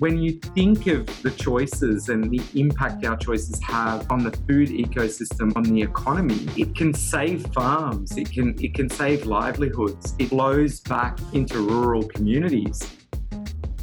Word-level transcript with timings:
when 0.00 0.16
you 0.16 0.32
think 0.32 0.86
of 0.86 1.04
the 1.20 1.30
choices 1.32 2.08
and 2.08 2.30
the 2.30 2.40
impact 2.58 3.04
our 3.04 3.18
choices 3.18 3.62
have 3.62 4.10
on 4.10 4.24
the 4.24 4.30
food 4.48 4.70
ecosystem, 4.70 5.54
on 5.54 5.62
the 5.62 5.82
economy, 5.82 6.48
it 6.56 6.74
can 6.74 6.94
save 6.94 7.46
farms, 7.52 8.16
it 8.16 8.32
can 8.32 8.58
it 8.64 8.72
can 8.72 8.88
save 8.88 9.26
livelihoods. 9.26 10.14
It 10.18 10.28
flows 10.28 10.80
back 10.80 11.18
into 11.34 11.58
rural 11.58 12.02
communities. 12.02 12.80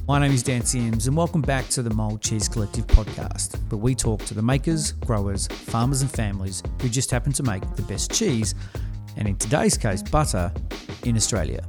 My 0.08 0.18
name 0.18 0.32
is 0.32 0.42
Dan 0.42 0.64
Sims, 0.64 1.06
and 1.06 1.16
welcome 1.16 1.42
back 1.42 1.68
to 1.70 1.84
the 1.84 1.94
Mould 1.94 2.24
Cheese 2.24 2.50
Collective 2.50 2.88
podcast, 2.88 3.56
where 3.72 3.78
we 3.78 3.94
talk 3.94 4.26
to 4.26 4.34
the 4.34 4.42
makers, 4.42 4.94
growers, 4.94 5.46
farmers, 5.46 6.02
and 6.02 6.10
families 6.10 6.64
who 6.82 6.90
just 6.90 7.12
happen 7.12 7.32
to 7.34 7.44
make 7.44 7.62
the 7.76 7.84
best 7.84 8.12
cheese, 8.12 8.56
and 9.18 9.28
in 9.28 9.36
today's 9.36 9.78
case, 9.78 10.02
butter, 10.02 10.52
in 11.04 11.16
Australia. 11.16 11.64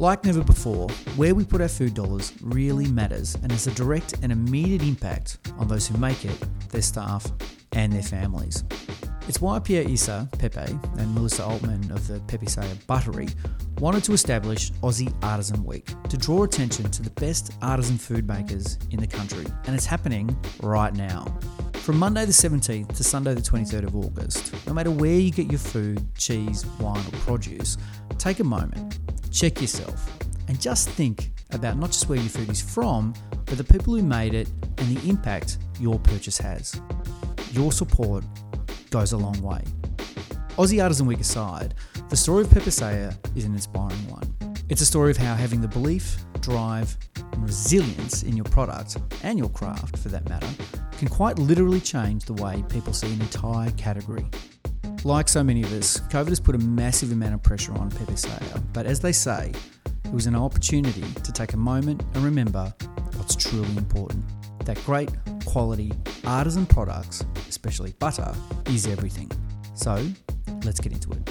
Like 0.00 0.24
never 0.24 0.42
before, 0.42 0.88
where 1.14 1.36
we 1.36 1.44
put 1.44 1.60
our 1.60 1.68
food 1.68 1.94
dollars 1.94 2.32
really 2.42 2.88
matters 2.88 3.36
and 3.36 3.52
has 3.52 3.68
a 3.68 3.70
direct 3.70 4.14
and 4.22 4.32
immediate 4.32 4.82
impact 4.82 5.38
on 5.56 5.68
those 5.68 5.86
who 5.86 5.96
make 5.98 6.24
it, 6.24 6.36
their 6.70 6.82
staff, 6.82 7.30
and 7.72 7.92
their 7.92 8.02
families. 8.02 8.64
It's 9.28 9.40
why 9.40 9.60
Pierre 9.60 9.88
Issa, 9.88 10.28
Pepe, 10.32 10.78
and 10.98 11.14
Melissa 11.14 11.44
Altman 11.44 11.92
of 11.92 12.08
the 12.08 12.18
Pepe 12.26 12.46
Saya 12.46 12.74
Buttery 12.88 13.28
wanted 13.78 14.02
to 14.04 14.12
establish 14.12 14.72
Aussie 14.82 15.14
Artisan 15.22 15.64
Week 15.64 15.86
to 16.08 16.16
draw 16.16 16.42
attention 16.42 16.90
to 16.90 17.02
the 17.02 17.10
best 17.10 17.52
artisan 17.62 17.96
food 17.96 18.26
makers 18.26 18.78
in 18.90 18.98
the 18.98 19.06
country, 19.06 19.46
and 19.66 19.76
it's 19.76 19.86
happening 19.86 20.36
right 20.60 20.92
now. 20.94 21.24
From 21.74 21.98
Monday 21.98 22.24
the 22.24 22.32
17th 22.32 22.96
to 22.96 23.04
Sunday 23.04 23.34
the 23.34 23.40
23rd 23.40 23.84
of 23.84 23.94
August, 23.94 24.52
no 24.66 24.74
matter 24.74 24.90
where 24.90 25.14
you 25.14 25.30
get 25.30 25.52
your 25.52 25.60
food, 25.60 26.04
cheese, 26.16 26.66
wine, 26.80 26.98
or 26.98 27.18
produce, 27.18 27.78
take 28.18 28.40
a 28.40 28.44
moment 28.44 28.98
check 29.34 29.60
yourself 29.60 30.08
and 30.46 30.60
just 30.60 30.88
think 30.90 31.32
about 31.50 31.76
not 31.76 31.90
just 31.90 32.08
where 32.08 32.18
your 32.18 32.28
food 32.28 32.48
is 32.48 32.62
from, 32.62 33.12
but 33.46 33.58
the 33.58 33.64
people 33.64 33.94
who 33.94 34.02
made 34.02 34.32
it 34.32 34.48
and 34.78 34.96
the 34.96 35.08
impact 35.08 35.58
your 35.80 35.98
purchase 35.98 36.38
has. 36.38 36.80
Your 37.50 37.72
support 37.72 38.24
goes 38.90 39.12
a 39.12 39.16
long 39.16 39.40
way. 39.42 39.62
Aussie 40.50 40.80
Artisan 40.80 41.06
Week 41.06 41.20
aside, 41.20 41.74
the 42.10 42.16
story 42.16 42.42
of 42.44 42.50
Pepe 42.50 42.70
Saya 42.70 43.12
is 43.34 43.44
an 43.44 43.54
inspiring 43.54 44.08
one. 44.08 44.36
It's 44.68 44.80
a 44.80 44.86
story 44.86 45.10
of 45.10 45.16
how 45.16 45.34
having 45.34 45.60
the 45.60 45.68
belief, 45.68 46.16
drive, 46.40 46.96
and 47.16 47.42
resilience 47.42 48.22
in 48.22 48.36
your 48.36 48.44
product, 48.44 48.96
and 49.24 49.36
your 49.36 49.48
craft 49.48 49.98
for 49.98 50.10
that 50.10 50.28
matter, 50.28 50.48
can 50.96 51.08
quite 51.08 51.38
literally 51.40 51.80
change 51.80 52.24
the 52.24 52.34
way 52.34 52.64
people 52.68 52.92
see 52.92 53.12
an 53.12 53.20
entire 53.20 53.70
category. 53.72 54.26
Like 55.06 55.28
so 55.28 55.44
many 55.44 55.62
of 55.62 55.70
us, 55.74 56.00
COVID 56.08 56.30
has 56.30 56.40
put 56.40 56.54
a 56.54 56.58
massive 56.58 57.12
amount 57.12 57.34
of 57.34 57.42
pressure 57.42 57.74
on 57.74 57.90
Pepe 57.90 58.16
Saya, 58.16 58.58
but 58.72 58.86
as 58.86 59.00
they 59.00 59.12
say, 59.12 59.52
it 60.02 60.12
was 60.14 60.24
an 60.26 60.34
opportunity 60.34 61.02
to 61.02 61.30
take 61.30 61.52
a 61.52 61.58
moment 61.58 62.02
and 62.14 62.24
remember 62.24 62.72
what's 63.16 63.36
truly 63.36 63.68
important. 63.76 64.24
That 64.64 64.82
great 64.86 65.10
quality 65.44 65.92
artisan 66.24 66.64
products, 66.64 67.22
especially 67.50 67.92
butter, 67.98 68.34
is 68.70 68.86
everything. 68.86 69.30
So 69.74 70.02
let's 70.64 70.80
get 70.80 70.92
into 70.92 71.12
it. 71.12 71.30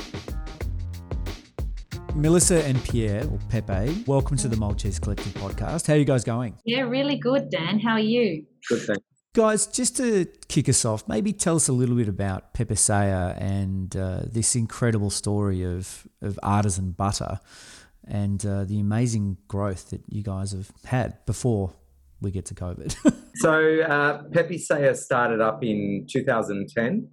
Melissa 2.13 2.63
and 2.65 2.79
Pierre, 2.83 3.25
or 3.25 3.39
Pepe, 3.49 4.03
welcome 4.05 4.37
to 4.37 4.47
the 4.47 4.55
Mould 4.55 4.77
Cheese 4.77 4.99
Collective 4.99 5.33
podcast. 5.33 5.87
How 5.87 5.95
are 5.95 5.97
you 5.97 6.05
guys 6.05 6.23
going? 6.23 6.59
Yeah, 6.63 6.81
really 6.81 7.17
good, 7.17 7.49
Dan. 7.49 7.79
How 7.79 7.93
are 7.93 7.99
you? 7.99 8.45
Good 8.69 8.83
thing. 8.83 8.97
Guys, 9.33 9.65
just 9.65 9.97
to 9.97 10.27
kick 10.47 10.69
us 10.69 10.85
off, 10.85 11.07
maybe 11.07 11.33
tell 11.33 11.55
us 11.55 11.67
a 11.67 11.73
little 11.73 11.95
bit 11.95 12.07
about 12.07 12.53
Pepe 12.53 12.75
Saya 12.75 13.33
and 13.39 13.95
uh, 13.97 14.21
this 14.27 14.55
incredible 14.55 15.09
story 15.09 15.63
of, 15.63 16.07
of 16.21 16.39
artisan 16.43 16.91
butter 16.91 17.39
and 18.07 18.45
uh, 18.45 18.63
the 18.63 18.79
amazing 18.79 19.37
growth 19.47 19.89
that 19.89 20.03
you 20.07 20.21
guys 20.21 20.51
have 20.51 20.71
had 20.85 21.25
before 21.25 21.73
we 22.21 22.29
get 22.29 22.45
to 22.45 22.53
COVID. 22.53 22.95
so, 23.37 23.81
uh, 23.81 24.21
Pepe 24.31 24.59
Saya 24.59 24.93
started 24.93 25.41
up 25.41 25.63
in 25.63 26.05
2010, 26.11 27.09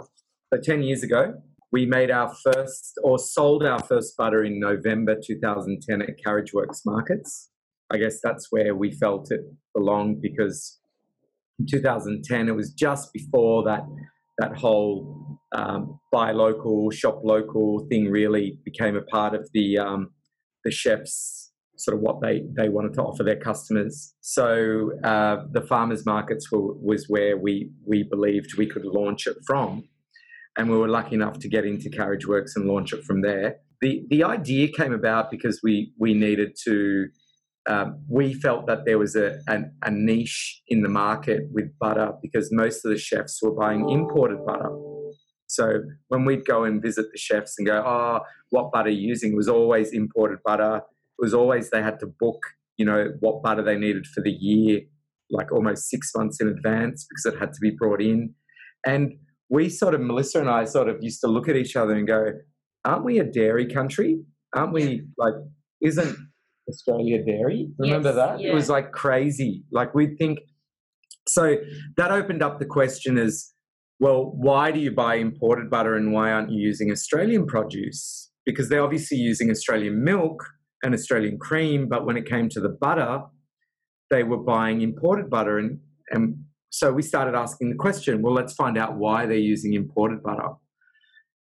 so 0.52 0.60
10 0.60 0.82
years 0.82 1.02
ago. 1.02 1.42
We 1.72 1.86
made 1.86 2.10
our 2.10 2.34
first 2.44 2.98
or 3.02 3.18
sold 3.18 3.64
our 3.64 3.82
first 3.82 4.14
butter 4.18 4.44
in 4.44 4.60
November 4.60 5.16
2010 5.18 6.02
at 6.02 6.22
Carriage 6.22 6.52
Works 6.52 6.82
Markets. 6.84 7.48
I 7.90 7.96
guess 7.96 8.20
that's 8.22 8.48
where 8.50 8.74
we 8.74 8.90
felt 8.90 9.32
it 9.32 9.40
belonged 9.74 10.20
because 10.20 10.79
in 11.60 11.66
2010. 11.66 12.48
It 12.48 12.56
was 12.56 12.72
just 12.72 13.12
before 13.12 13.64
that 13.64 13.82
that 14.38 14.56
whole 14.56 15.38
um, 15.52 16.00
buy 16.10 16.32
local, 16.32 16.90
shop 16.90 17.20
local 17.22 17.86
thing 17.90 18.10
really 18.10 18.58
became 18.64 18.96
a 18.96 19.02
part 19.02 19.34
of 19.34 19.48
the 19.52 19.78
um, 19.78 20.10
the 20.64 20.70
chefs 20.70 21.52
sort 21.76 21.96
of 21.96 22.02
what 22.02 22.20
they 22.20 22.42
they 22.56 22.68
wanted 22.68 22.94
to 22.94 23.02
offer 23.02 23.22
their 23.22 23.38
customers. 23.38 24.14
So 24.20 24.92
uh, 25.04 25.44
the 25.50 25.62
farmers 25.62 26.04
markets 26.06 26.50
were, 26.50 26.74
was 26.74 27.06
where 27.08 27.36
we 27.36 27.70
we 27.86 28.02
believed 28.02 28.56
we 28.56 28.66
could 28.66 28.84
launch 28.84 29.26
it 29.26 29.36
from, 29.46 29.84
and 30.56 30.70
we 30.70 30.76
were 30.76 30.88
lucky 30.88 31.14
enough 31.14 31.38
to 31.40 31.48
get 31.48 31.64
into 31.64 31.90
Carriage 31.90 32.26
Works 32.26 32.56
and 32.56 32.66
launch 32.66 32.92
it 32.92 33.04
from 33.04 33.22
there. 33.22 33.56
The 33.80 34.04
the 34.10 34.24
idea 34.24 34.68
came 34.68 34.92
about 34.92 35.30
because 35.30 35.60
we 35.62 35.92
we 35.98 36.14
needed 36.14 36.56
to 36.64 37.08
um, 37.68 38.02
we 38.08 38.32
felt 38.34 38.66
that 38.66 38.84
there 38.86 38.98
was 38.98 39.14
a, 39.16 39.38
a, 39.48 39.60
a, 39.84 39.90
niche 39.90 40.62
in 40.68 40.82
the 40.82 40.88
market 40.88 41.42
with 41.52 41.66
butter 41.78 42.12
because 42.22 42.48
most 42.50 42.84
of 42.84 42.90
the 42.90 42.98
chefs 42.98 43.40
were 43.42 43.52
buying 43.52 43.88
imported 43.90 44.44
butter. 44.46 44.70
So 45.46 45.82
when 46.08 46.24
we'd 46.24 46.46
go 46.46 46.64
and 46.64 46.80
visit 46.80 47.06
the 47.12 47.18
chefs 47.18 47.56
and 47.58 47.66
go, 47.66 47.82
oh, 47.84 48.20
what 48.48 48.72
butter 48.72 48.88
are 48.88 48.92
you 48.92 49.08
using? 49.08 49.32
It 49.32 49.36
was 49.36 49.48
always 49.48 49.92
imported 49.92 50.38
butter. 50.44 50.76
It 50.76 51.22
was 51.22 51.34
always 51.34 51.70
they 51.70 51.82
had 51.82 52.00
to 52.00 52.06
book, 52.06 52.38
you 52.78 52.86
know, 52.86 53.08
what 53.20 53.42
butter 53.42 53.62
they 53.62 53.76
needed 53.76 54.06
for 54.06 54.22
the 54.22 54.32
year, 54.32 54.80
like 55.30 55.52
almost 55.52 55.90
six 55.90 56.12
months 56.16 56.40
in 56.40 56.48
advance 56.48 57.06
because 57.08 57.34
it 57.34 57.38
had 57.38 57.52
to 57.52 57.60
be 57.60 57.70
brought 57.70 58.00
in. 58.00 58.34
And 58.86 59.12
we 59.50 59.68
sort 59.68 59.94
of, 59.94 60.00
Melissa 60.00 60.40
and 60.40 60.48
I 60.48 60.64
sort 60.64 60.88
of 60.88 60.96
used 61.00 61.20
to 61.22 61.26
look 61.26 61.48
at 61.48 61.56
each 61.56 61.76
other 61.76 61.92
and 61.92 62.06
go, 62.06 62.32
aren't 62.86 63.04
we 63.04 63.18
a 63.18 63.24
dairy 63.24 63.66
country? 63.66 64.20
Aren't 64.54 64.72
we 64.72 65.02
like, 65.18 65.34
isn't 65.82 66.16
Australia 66.70 67.24
Dairy. 67.24 67.68
Remember 67.78 68.08
yes, 68.08 68.16
that? 68.16 68.40
Yeah. 68.40 68.50
It 68.50 68.54
was 68.54 68.68
like 68.68 68.92
crazy. 68.92 69.64
Like 69.70 69.94
we'd 69.94 70.16
think. 70.18 70.38
So 71.28 71.56
that 71.96 72.10
opened 72.10 72.42
up 72.42 72.58
the 72.58 72.64
question 72.64 73.18
as 73.18 73.52
well, 74.00 74.32
why 74.34 74.70
do 74.70 74.80
you 74.80 74.90
buy 74.90 75.16
imported 75.16 75.68
butter 75.68 75.94
and 75.94 76.12
why 76.12 76.32
aren't 76.32 76.50
you 76.50 76.60
using 76.60 76.90
Australian 76.90 77.46
produce? 77.46 78.30
Because 78.46 78.70
they're 78.70 78.82
obviously 78.82 79.18
using 79.18 79.50
Australian 79.50 80.02
milk 80.02 80.42
and 80.82 80.94
Australian 80.94 81.38
cream, 81.38 81.86
but 81.88 82.06
when 82.06 82.16
it 82.16 82.26
came 82.26 82.48
to 82.48 82.60
the 82.60 82.70
butter, 82.70 83.20
they 84.08 84.22
were 84.22 84.38
buying 84.38 84.80
imported 84.80 85.28
butter. 85.28 85.58
And, 85.58 85.80
and 86.10 86.44
so 86.70 86.92
we 86.92 87.02
started 87.02 87.34
asking 87.34 87.68
the 87.68 87.76
question 87.76 88.22
well, 88.22 88.32
let's 88.32 88.54
find 88.54 88.78
out 88.78 88.96
why 88.96 89.26
they're 89.26 89.36
using 89.36 89.74
imported 89.74 90.22
butter. 90.22 90.48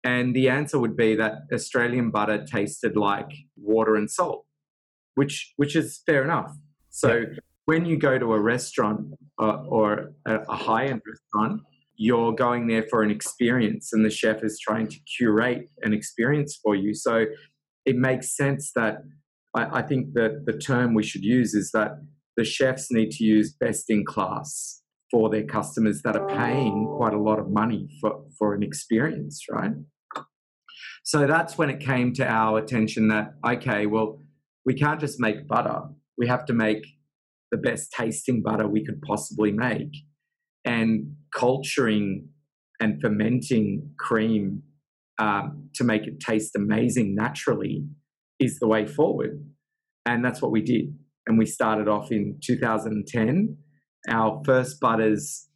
And 0.05 0.35
the 0.35 0.49
answer 0.49 0.79
would 0.79 0.95
be 0.95 1.15
that 1.15 1.33
Australian 1.51 2.11
butter 2.11 2.45
tasted 2.45 2.95
like 2.95 3.31
water 3.57 3.95
and 3.95 4.09
salt 4.09 4.45
which 5.15 5.53
which 5.57 5.75
is 5.75 6.01
fair 6.05 6.23
enough. 6.23 6.55
So 6.89 7.17
yeah. 7.17 7.39
when 7.65 7.85
you 7.85 7.97
go 7.97 8.17
to 8.17 8.33
a 8.33 8.39
restaurant 8.39 9.13
uh, 9.41 9.63
or 9.67 10.13
a, 10.25 10.35
a 10.47 10.55
high 10.55 10.85
end 10.85 11.01
restaurant, 11.05 11.61
you're 11.95 12.33
going 12.33 12.67
there 12.67 12.83
for 12.83 13.01
an 13.03 13.11
experience, 13.11 13.91
and 13.93 14.05
the 14.05 14.09
chef 14.09 14.43
is 14.43 14.59
trying 14.59 14.87
to 14.87 14.97
curate 15.17 15.69
an 15.81 15.93
experience 15.93 16.59
for 16.61 16.75
you. 16.75 16.93
So 16.93 17.25
it 17.85 17.95
makes 17.95 18.35
sense 18.35 18.71
that 18.75 18.97
I, 19.55 19.79
I 19.79 19.81
think 19.81 20.13
that 20.13 20.45
the 20.45 20.57
term 20.57 20.93
we 20.93 21.03
should 21.03 21.23
use 21.23 21.53
is 21.53 21.71
that 21.71 21.91
the 22.37 22.43
chefs 22.43 22.91
need 22.91 23.11
to 23.11 23.23
use 23.23 23.53
best 23.53 23.89
in 23.89 24.05
class 24.05 24.81
for 25.11 25.29
their 25.29 25.43
customers 25.43 26.01
that 26.01 26.15
are 26.15 26.27
paying 26.27 26.85
quite 26.97 27.13
a 27.13 27.19
lot 27.19 27.39
of 27.39 27.49
money 27.49 27.87
for, 28.01 28.25
for 28.37 28.53
an 28.53 28.63
experience, 28.63 29.45
right? 29.49 29.71
So 31.03 31.27
that's 31.27 31.57
when 31.57 31.69
it 31.69 31.79
came 31.79 32.13
to 32.15 32.27
our 32.27 32.57
attention 32.57 33.07
that, 33.09 33.35
okay, 33.45 33.85
well, 33.85 34.19
we 34.65 34.73
can't 34.73 34.99
just 34.99 35.19
make 35.19 35.47
butter. 35.47 35.81
We 36.17 36.27
have 36.27 36.45
to 36.45 36.53
make 36.53 36.85
the 37.51 37.57
best 37.57 37.91
tasting 37.91 38.41
butter 38.41 38.67
we 38.67 38.83
could 38.85 39.01
possibly 39.01 39.51
make. 39.51 39.93
And 40.65 41.15
culturing 41.33 42.29
and 42.79 42.99
fermenting 43.01 43.91
cream 43.99 44.63
um, 45.19 45.69
to 45.75 45.83
make 45.83 46.07
it 46.07 46.19
taste 46.19 46.55
amazing 46.55 47.15
naturally 47.15 47.85
is 48.39 48.59
the 48.59 48.67
way 48.67 48.85
forward. 48.85 49.45
And 50.05 50.25
that's 50.25 50.41
what 50.41 50.51
we 50.51 50.61
did. 50.61 50.95
And 51.27 51.37
we 51.37 51.45
started 51.45 51.87
off 51.87 52.11
in 52.11 52.39
2010. 52.43 53.57
Our 54.09 54.41
first 54.45 54.79
butters 54.79 55.47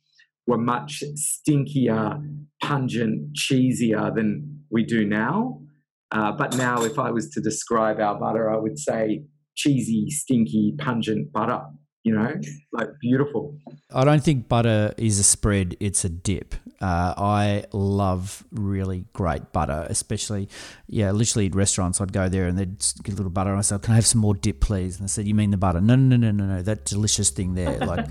were 0.48 0.58
much 0.58 1.04
stinkier, 1.16 2.22
pungent, 2.62 3.36
cheesier 3.36 4.14
than 4.16 4.64
we 4.72 4.84
do 4.84 5.06
now. 5.06 5.62
Uh, 6.12 6.32
but 6.32 6.58
now, 6.58 6.84
if 6.84 6.98
I 6.98 7.12
was 7.12 7.30
to 7.32 7.42
describe 7.42 8.00
our 8.00 8.20
butter, 8.20 8.50
I 8.50 8.58
would 8.58 8.80
say 8.80 9.24
cheesy, 9.56 10.10
stinky, 10.10 10.74
pungent 10.78 11.32
butter. 11.32 11.62
you 12.04 12.16
know, 12.16 12.34
like 12.72 12.88
beautiful. 13.02 13.58
I 13.94 14.06
don't 14.06 14.24
think 14.24 14.48
butter 14.48 14.94
is 14.98 15.20
a 15.20 15.24
spread, 15.24 15.76
it's 15.80 16.06
a 16.06 16.10
dip. 16.10 16.56
Uh, 16.82 17.14
I 17.18 17.66
love 17.74 18.46
really 18.52 19.04
great 19.12 19.52
butter, 19.52 19.86
especially, 19.90 20.48
yeah, 20.88 21.12
literally 21.12 21.48
at 21.48 21.56
restaurants, 21.56 22.00
I'd 22.00 22.14
go 22.14 22.30
there 22.30 22.48
and 22.48 22.58
they'd 22.58 22.80
get 23.04 23.14
a 23.14 23.18
little 23.18 23.30
butter. 23.30 23.50
And 23.50 23.60
I 23.60 23.62
said, 23.64 23.82
Can 23.82 23.92
I 23.92 23.96
have 23.96 24.06
some 24.06 24.22
more 24.22 24.34
dip, 24.34 24.62
please? 24.62 24.96
And 24.96 25.04
I 25.04 25.08
said, 25.08 25.28
You 25.28 25.36
mean 25.36 25.52
the 25.52 25.58
butter? 25.58 25.82
No, 25.82 25.96
no, 25.96 26.16
no, 26.16 26.32
no, 26.32 26.46
no, 26.46 26.56
no. 26.56 26.62
that 26.62 26.86
delicious 26.86 27.30
thing 27.32 27.56
there. 27.56 27.78
Like, 27.90 28.08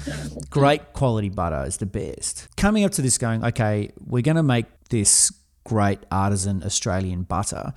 great 0.50 0.92
quality 0.92 1.30
butter 1.30 1.64
is 1.66 1.78
the 1.78 1.86
best. 1.86 2.48
Coming 2.56 2.84
up 2.84 2.92
to 2.92 3.02
this, 3.02 3.16
going, 3.16 3.42
Okay, 3.44 3.90
we're 4.04 4.22
going 4.22 4.36
to 4.36 4.42
make 4.42 4.66
this 4.90 5.32
great 5.68 6.00
artisan 6.10 6.62
Australian 6.64 7.22
butter. 7.22 7.72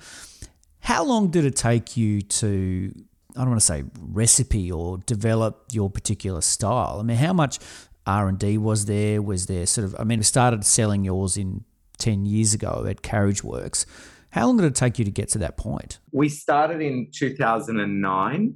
How 0.80 1.04
long 1.04 1.30
did 1.30 1.44
it 1.44 1.54
take 1.54 1.96
you 1.96 2.22
to 2.22 2.92
I 3.36 3.40
don't 3.40 3.50
want 3.50 3.60
to 3.60 3.66
say 3.66 3.84
recipe 3.98 4.70
or 4.70 4.98
develop 4.98 5.64
your 5.72 5.88
particular 5.88 6.42
style. 6.42 6.98
I 7.00 7.02
mean, 7.02 7.16
how 7.16 7.32
much 7.32 7.58
R 8.06 8.28
and 8.28 8.38
D 8.38 8.58
was 8.58 8.86
there? 8.86 9.22
Was 9.22 9.46
there 9.46 9.64
sort 9.66 9.86
of? 9.86 9.96
I 9.98 10.04
mean, 10.04 10.18
we 10.18 10.24
started 10.24 10.64
selling 10.64 11.04
yours 11.04 11.36
in 11.36 11.64
ten 11.98 12.26
years 12.26 12.52
ago 12.52 12.84
at 12.86 13.02
Carriage 13.02 13.42
Works. 13.42 13.86
How 14.30 14.46
long 14.46 14.56
did 14.56 14.66
it 14.66 14.74
take 14.74 14.98
you 14.98 15.04
to 15.04 15.10
get 15.10 15.28
to 15.30 15.38
that 15.38 15.56
point? 15.56 15.98
We 16.10 16.28
started 16.28 16.80
in 16.80 17.08
2009 17.14 18.54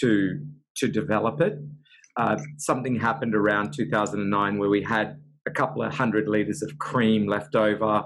to 0.00 0.46
to 0.76 0.88
develop 0.88 1.40
it. 1.40 1.58
Uh, 2.16 2.36
something 2.58 2.96
happened 2.96 3.34
around 3.34 3.72
2009 3.72 4.58
where 4.58 4.68
we 4.68 4.82
had 4.82 5.20
a 5.46 5.50
couple 5.50 5.82
of 5.82 5.94
hundred 5.94 6.28
liters 6.28 6.62
of 6.62 6.78
cream 6.78 7.26
left 7.26 7.54
over 7.54 8.04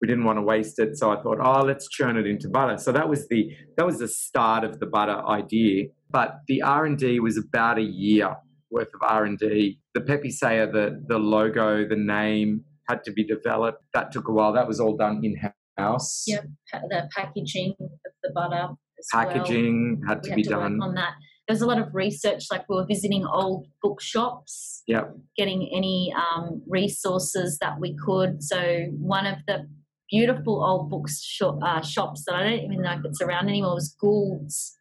we 0.00 0.08
didn't 0.08 0.24
want 0.24 0.38
to 0.38 0.42
waste 0.42 0.78
it 0.78 0.96
so 0.96 1.10
i 1.10 1.20
thought 1.22 1.38
oh 1.40 1.62
let's 1.62 1.88
churn 1.88 2.16
it 2.16 2.26
into 2.26 2.48
butter. 2.48 2.78
So 2.78 2.92
that 2.92 3.08
was 3.08 3.28
the 3.28 3.50
that 3.76 3.86
was 3.86 3.98
the 3.98 4.08
start 4.08 4.64
of 4.64 4.78
the 4.80 4.86
butter 4.86 5.26
idea. 5.26 5.86
But 6.10 6.40
the 6.46 6.62
r&d 6.62 7.20
was 7.20 7.36
about 7.36 7.78
a 7.78 7.82
year 7.82 8.36
worth 8.70 8.88
of 8.94 9.00
r&d 9.02 9.78
the 9.94 10.00
Pepe 10.00 10.30
Saya 10.30 10.70
the, 10.70 11.02
the 11.08 11.18
logo 11.18 11.88
the 11.88 11.96
name 11.96 12.64
had 12.88 13.02
to 13.04 13.12
be 13.12 13.24
developed. 13.24 13.82
That 13.94 14.12
took 14.12 14.28
a 14.28 14.32
while. 14.32 14.52
That 14.52 14.68
was 14.68 14.78
all 14.78 14.96
done 14.96 15.20
in-house. 15.24 16.24
Yep. 16.28 16.44
The 16.88 17.08
packaging 17.16 17.74
of 17.80 17.90
the 18.22 18.30
butter 18.32 18.68
packaging 19.12 20.00
well. 20.00 20.14
had 20.14 20.22
to 20.24 20.34
be 20.34 20.42
to 20.42 20.50
done. 20.50 20.80
on 20.80 20.94
that. 20.94 21.14
There's 21.48 21.60
a 21.60 21.66
lot 21.66 21.78
of 21.78 21.94
research 21.94 22.44
like 22.50 22.68
we 22.68 22.74
were 22.74 22.86
visiting 22.86 23.24
old 23.24 23.66
bookshops 23.80 24.82
yep. 24.88 25.14
getting 25.36 25.70
any 25.72 26.12
um, 26.16 26.62
resources 26.66 27.58
that 27.60 27.78
we 27.78 27.96
could. 28.04 28.42
So 28.42 28.86
one 28.98 29.26
of 29.26 29.38
the 29.46 29.68
beautiful 30.10 30.64
old 30.64 30.90
books 30.90 31.22
shop, 31.22 31.58
uh, 31.62 31.82
shops 31.82 32.24
that 32.26 32.34
I 32.34 32.42
don't 32.44 32.60
even 32.60 32.82
know 32.82 32.92
if 32.92 33.04
it's 33.04 33.20
around 33.20 33.48
anymore. 33.48 33.72
It 33.72 33.74
was 33.74 33.96
Gould's 34.00 34.78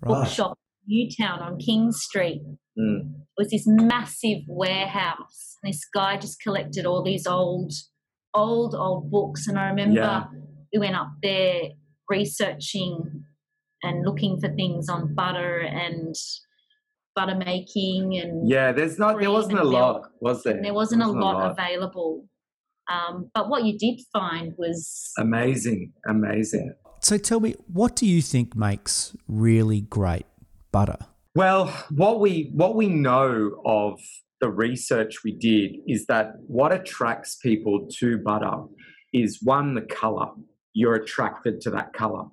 right. 0.00 0.22
bookshop, 0.22 0.58
Newtown 0.86 1.40
on 1.40 1.58
King 1.58 1.92
Street. 1.92 2.42
Mm. 2.78 3.10
It 3.10 3.38
was 3.38 3.50
this 3.50 3.66
massive 3.66 4.42
warehouse. 4.46 5.56
And 5.62 5.72
this 5.72 5.84
guy 5.92 6.18
just 6.18 6.40
collected 6.40 6.86
all 6.86 7.02
these 7.02 7.26
old, 7.26 7.72
old, 8.34 8.74
old 8.74 9.10
books. 9.10 9.46
And 9.46 9.58
I 9.58 9.68
remember 9.68 10.00
yeah. 10.00 10.24
we 10.72 10.78
went 10.78 10.96
up 10.96 11.12
there 11.22 11.70
researching 12.08 13.24
and 13.82 14.04
looking 14.04 14.38
for 14.40 14.48
things 14.54 14.88
on 14.88 15.14
butter 15.14 15.58
and 15.58 16.14
butter 17.14 17.34
making 17.34 18.16
and 18.18 18.48
yeah 18.48 18.72
there's 18.72 18.98
not 18.98 19.18
there 19.18 19.30
wasn't 19.30 19.58
a 19.58 19.64
lot 19.64 20.02
was 20.20 20.42
there 20.42 20.60
there 20.62 20.74
wasn't, 20.74 21.00
there 21.00 21.02
wasn't 21.02 21.02
a, 21.02 21.06
lot 21.06 21.34
a 21.34 21.38
lot 21.38 21.50
available 21.50 22.26
um, 22.88 23.30
but 23.34 23.48
what 23.48 23.64
you 23.64 23.78
did 23.78 24.00
find 24.12 24.52
was 24.56 25.12
amazing, 25.18 25.92
amazing. 26.08 26.74
So 27.00 27.18
tell 27.18 27.40
me, 27.40 27.54
what 27.72 27.96
do 27.96 28.06
you 28.06 28.22
think 28.22 28.56
makes 28.56 29.16
really 29.28 29.82
great 29.82 30.26
butter? 30.72 30.98
Well, 31.34 31.66
what 31.90 32.20
we 32.20 32.50
what 32.54 32.74
we 32.74 32.88
know 32.88 33.60
of 33.64 34.00
the 34.40 34.50
research 34.50 35.22
we 35.24 35.32
did 35.32 35.76
is 35.86 36.06
that 36.06 36.32
what 36.46 36.72
attracts 36.72 37.36
people 37.36 37.88
to 37.98 38.18
butter 38.18 38.64
is 39.12 39.40
one 39.42 39.74
the 39.74 39.82
color. 39.82 40.28
You're 40.72 40.94
attracted 40.94 41.60
to 41.62 41.70
that 41.70 41.92
color. 41.92 42.24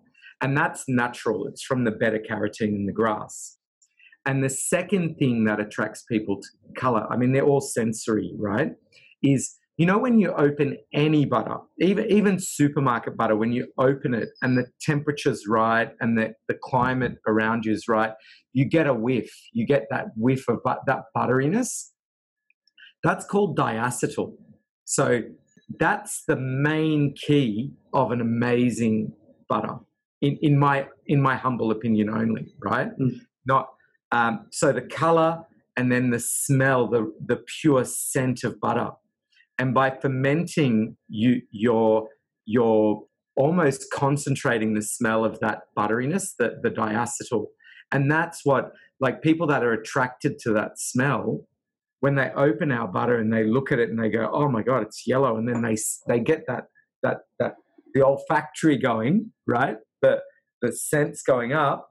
And 0.42 0.58
that's 0.58 0.84
natural. 0.88 1.48
It's 1.48 1.64
from 1.64 1.86
the 1.86 1.92
beta 1.92 2.20
carotene 2.20 2.76
in 2.76 2.86
the 2.86 2.92
grass. 2.92 3.58
And 4.26 4.44
the 4.44 4.50
second 4.50 5.16
thing 5.16 5.46
that 5.46 5.60
attracts 5.60 6.04
people 6.04 6.42
to 6.42 6.48
color, 6.80 7.06
I 7.10 7.18
mean, 7.18 7.32
they're 7.32 7.46
all 7.46 7.62
sensory, 7.62 8.34
right? 8.38 8.72
Is 9.22 9.58
you 9.78 9.86
know 9.86 9.98
when 9.98 10.20
you 10.20 10.32
open 10.34 10.78
any 10.94 11.26
butter 11.26 11.58
even 11.80 12.06
even 12.12 12.38
supermarket 12.40 13.18
butter 13.18 13.36
when 13.36 13.52
you 13.52 13.68
open 13.78 14.14
it 14.14 14.30
and 14.42 14.58
the 14.58 14.66
temperature's 14.82 15.46
right 15.48 15.92
and 16.00 16.18
the, 16.18 16.34
the 16.48 16.56
climate 16.64 17.16
around 17.28 17.66
you 17.66 17.72
is 17.72 17.88
right 17.88 18.12
you 18.54 18.66
get 18.66 18.88
a 18.88 18.94
whiff. 18.94 19.30
You 19.52 19.66
get 19.66 19.88
that 19.90 20.08
whiff 20.16 20.48
of 20.48 20.60
but, 20.64 20.82
that 20.86 21.06
butteriness. 21.18 21.90
That's 23.04 23.26
called 23.26 23.58
diacetyl. 23.58 24.34
So 24.86 25.22
that's 25.80 26.24
the 26.28 26.38
main 26.38 27.16
key 27.16 27.74
of 27.94 28.12
an 28.12 28.22
amazing 28.22 29.12
butter 29.50 29.76
in, 30.22 30.38
in 30.42 30.58
my 30.58 30.88
in 31.08 31.22
my 31.22 31.36
humble 31.36 31.72
opinion 31.72 32.10
only 32.10 32.54
right? 32.64 32.90
Mm. 33.00 33.20
not 33.46 33.68
um, 34.12 34.46
so 34.52 34.72
the 34.72 34.82
color 34.82 35.44
and 35.76 35.92
then 35.92 36.12
the 36.12 36.20
smell 36.20 36.88
the 36.88 37.12
the 37.26 37.44
pure 37.62 37.84
scent 37.86 38.44
of 38.44 38.60
butter 38.60 38.92
and 39.60 39.74
by 39.74 39.90
fermenting 39.90 40.98
you 41.08 41.42
you're 41.52 42.08
you're 42.46 43.04
almost 43.36 43.92
concentrating 43.92 44.74
the 44.74 44.82
smell 44.82 45.26
of 45.26 45.40
that 45.40 45.62
butteriness 45.78 46.36
the, 46.38 46.60
the 46.62 46.70
diacetyl. 46.70 47.46
And 47.92 48.12
that's 48.12 48.42
what 48.44 48.72
like 49.00 49.22
people 49.22 49.48
that 49.48 49.64
are 49.64 49.74
attracted 49.74 50.40
to 50.40 50.54
that 50.54 50.80
smell 50.80 51.48
when 52.00 52.16
they 52.16 52.30
open 52.36 52.72
our 52.72 52.88
butter 52.88 53.18
and 53.18 53.32
they 53.32 53.44
look 53.44 53.72
at 53.72 53.80
it 53.80 53.90
and 53.90 53.98
they 53.98 54.10
go 54.10 54.30
oh 54.32 54.50
my 54.50 54.62
god 54.62 54.84
it's 54.84 55.08
yellow 55.08 55.38
and 55.38 55.48
then 55.48 55.62
they 55.62 55.76
they 56.08 56.20
get 56.20 56.46
that 56.48 56.66
that 57.02 57.20
that 57.40 57.56
the 57.94 58.04
olfactory 58.04 58.78
going 58.78 59.32
right? 59.48 59.78
The 60.02 60.22
the 60.62 60.72
scents 60.72 61.22
going 61.22 61.54
up. 61.54 61.90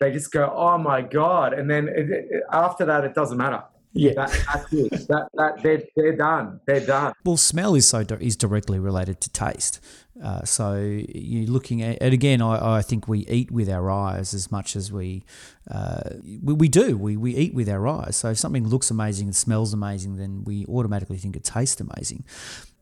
They 0.00 0.10
just 0.10 0.32
go 0.32 0.52
oh 0.54 0.78
my 0.78 1.02
god 1.02 1.52
and 1.54 1.70
then 1.70 1.88
it, 1.88 2.10
it, 2.10 2.42
after 2.50 2.84
that 2.86 3.04
it 3.04 3.14
doesn't 3.14 3.38
matter 3.38 3.62
yeah, 3.94 4.12
that, 4.14 4.44
that's 4.52 4.72
it. 4.72 4.90
that, 5.08 5.28
that, 5.34 5.62
they're, 5.62 5.82
they're 5.94 6.16
done. 6.16 6.60
They're 6.66 6.84
done. 6.84 7.12
Well, 7.24 7.36
smell 7.36 7.74
is 7.74 7.86
so 7.86 8.04
is 8.20 8.36
directly 8.36 8.78
related 8.78 9.20
to 9.20 9.30
taste. 9.30 9.80
Uh, 10.22 10.44
so 10.44 10.76
you're 10.76 11.50
looking 11.50 11.82
at, 11.82 11.98
and 12.00 12.14
again, 12.14 12.40
I, 12.40 12.78
I 12.78 12.82
think 12.82 13.08
we 13.08 13.20
eat 13.26 13.50
with 13.50 13.68
our 13.68 13.90
eyes 13.90 14.34
as 14.34 14.50
much 14.52 14.76
as 14.76 14.92
we 14.92 15.24
uh, 15.70 16.10
we, 16.42 16.54
we, 16.54 16.68
do. 16.68 16.96
We, 16.96 17.16
we 17.16 17.34
eat 17.34 17.54
with 17.54 17.68
our 17.68 17.86
eyes. 17.88 18.16
So 18.16 18.30
if 18.30 18.38
something 18.38 18.66
looks 18.68 18.90
amazing 18.90 19.28
and 19.28 19.36
smells 19.36 19.72
amazing, 19.72 20.16
then 20.16 20.44
we 20.44 20.66
automatically 20.66 21.18
think 21.18 21.36
it 21.36 21.44
tastes 21.44 21.80
amazing. 21.80 22.24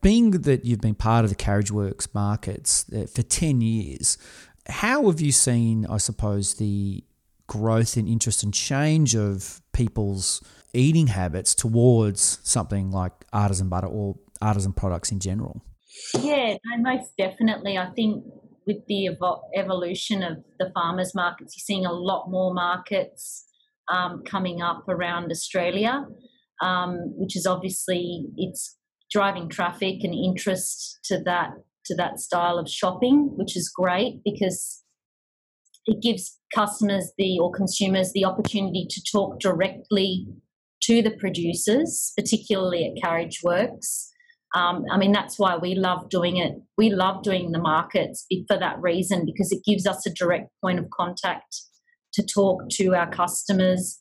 Being 0.02 0.30
that 0.32 0.64
you've 0.64 0.80
been 0.80 0.94
part 0.94 1.24
of 1.24 1.30
the 1.30 1.36
Carriage 1.36 1.70
Works 1.70 2.12
markets 2.14 2.86
uh, 2.92 3.06
for 3.06 3.22
10 3.22 3.60
years, 3.60 4.16
how 4.68 5.06
have 5.06 5.20
you 5.20 5.32
seen, 5.32 5.86
I 5.86 5.98
suppose, 5.98 6.54
the 6.54 7.04
growth 7.46 7.96
in 7.96 8.06
interest 8.06 8.42
and 8.42 8.54
change 8.54 9.14
of 9.16 9.60
people's 9.72 10.42
eating 10.72 11.08
habits 11.08 11.54
towards 11.54 12.38
something 12.42 12.90
like 12.90 13.12
artisan 13.32 13.68
butter 13.68 13.86
or 13.86 14.16
artisan 14.40 14.72
products 14.72 15.10
in 15.12 15.20
general? 15.20 15.62
Yeah, 16.20 16.56
most 16.78 17.12
definitely. 17.18 17.76
I 17.76 17.90
think 17.90 18.24
with 18.66 18.86
the 18.86 19.10
evo- 19.10 19.42
evolution 19.56 20.22
of 20.22 20.38
the 20.58 20.70
farmers 20.74 21.14
markets, 21.14 21.56
you're 21.56 21.62
seeing 21.62 21.86
a 21.86 21.92
lot 21.92 22.30
more 22.30 22.54
markets 22.54 23.44
um, 23.90 24.22
coming 24.24 24.62
up 24.62 24.88
around 24.88 25.30
Australia, 25.30 26.06
um, 26.62 27.12
which 27.16 27.36
is 27.36 27.46
obviously 27.46 28.26
it's 28.36 28.76
driving 29.10 29.48
traffic 29.48 29.96
and 30.02 30.14
interest 30.14 31.00
to 31.04 31.20
that 31.24 31.50
to 31.86 31.94
that 31.96 32.20
style 32.20 32.58
of 32.58 32.68
shopping, 32.68 33.30
which 33.36 33.56
is 33.56 33.68
great 33.74 34.20
because 34.24 34.84
it 35.86 36.00
gives 36.02 36.38
customers 36.54 37.12
the 37.16 37.38
or 37.38 37.50
consumers 37.50 38.12
the 38.12 38.24
opportunity 38.24 38.86
to 38.88 39.02
talk 39.10 39.40
directly 39.40 40.26
to 40.82 41.02
the 41.02 41.10
producers, 41.12 42.12
particularly 42.16 42.86
at 42.86 43.02
Carriage 43.02 43.40
Works. 43.42 44.10
Um, 44.54 44.84
I 44.90 44.98
mean, 44.98 45.12
that's 45.12 45.38
why 45.38 45.56
we 45.56 45.74
love 45.74 46.08
doing 46.08 46.38
it. 46.38 46.54
We 46.76 46.90
love 46.90 47.22
doing 47.22 47.52
the 47.52 47.60
markets 47.60 48.26
for 48.48 48.58
that 48.58 48.80
reason 48.80 49.24
because 49.24 49.52
it 49.52 49.64
gives 49.64 49.86
us 49.86 50.06
a 50.06 50.14
direct 50.14 50.50
point 50.62 50.78
of 50.78 50.90
contact 50.90 51.62
to 52.14 52.26
talk 52.26 52.68
to 52.70 52.94
our 52.94 53.10
customers. 53.10 54.00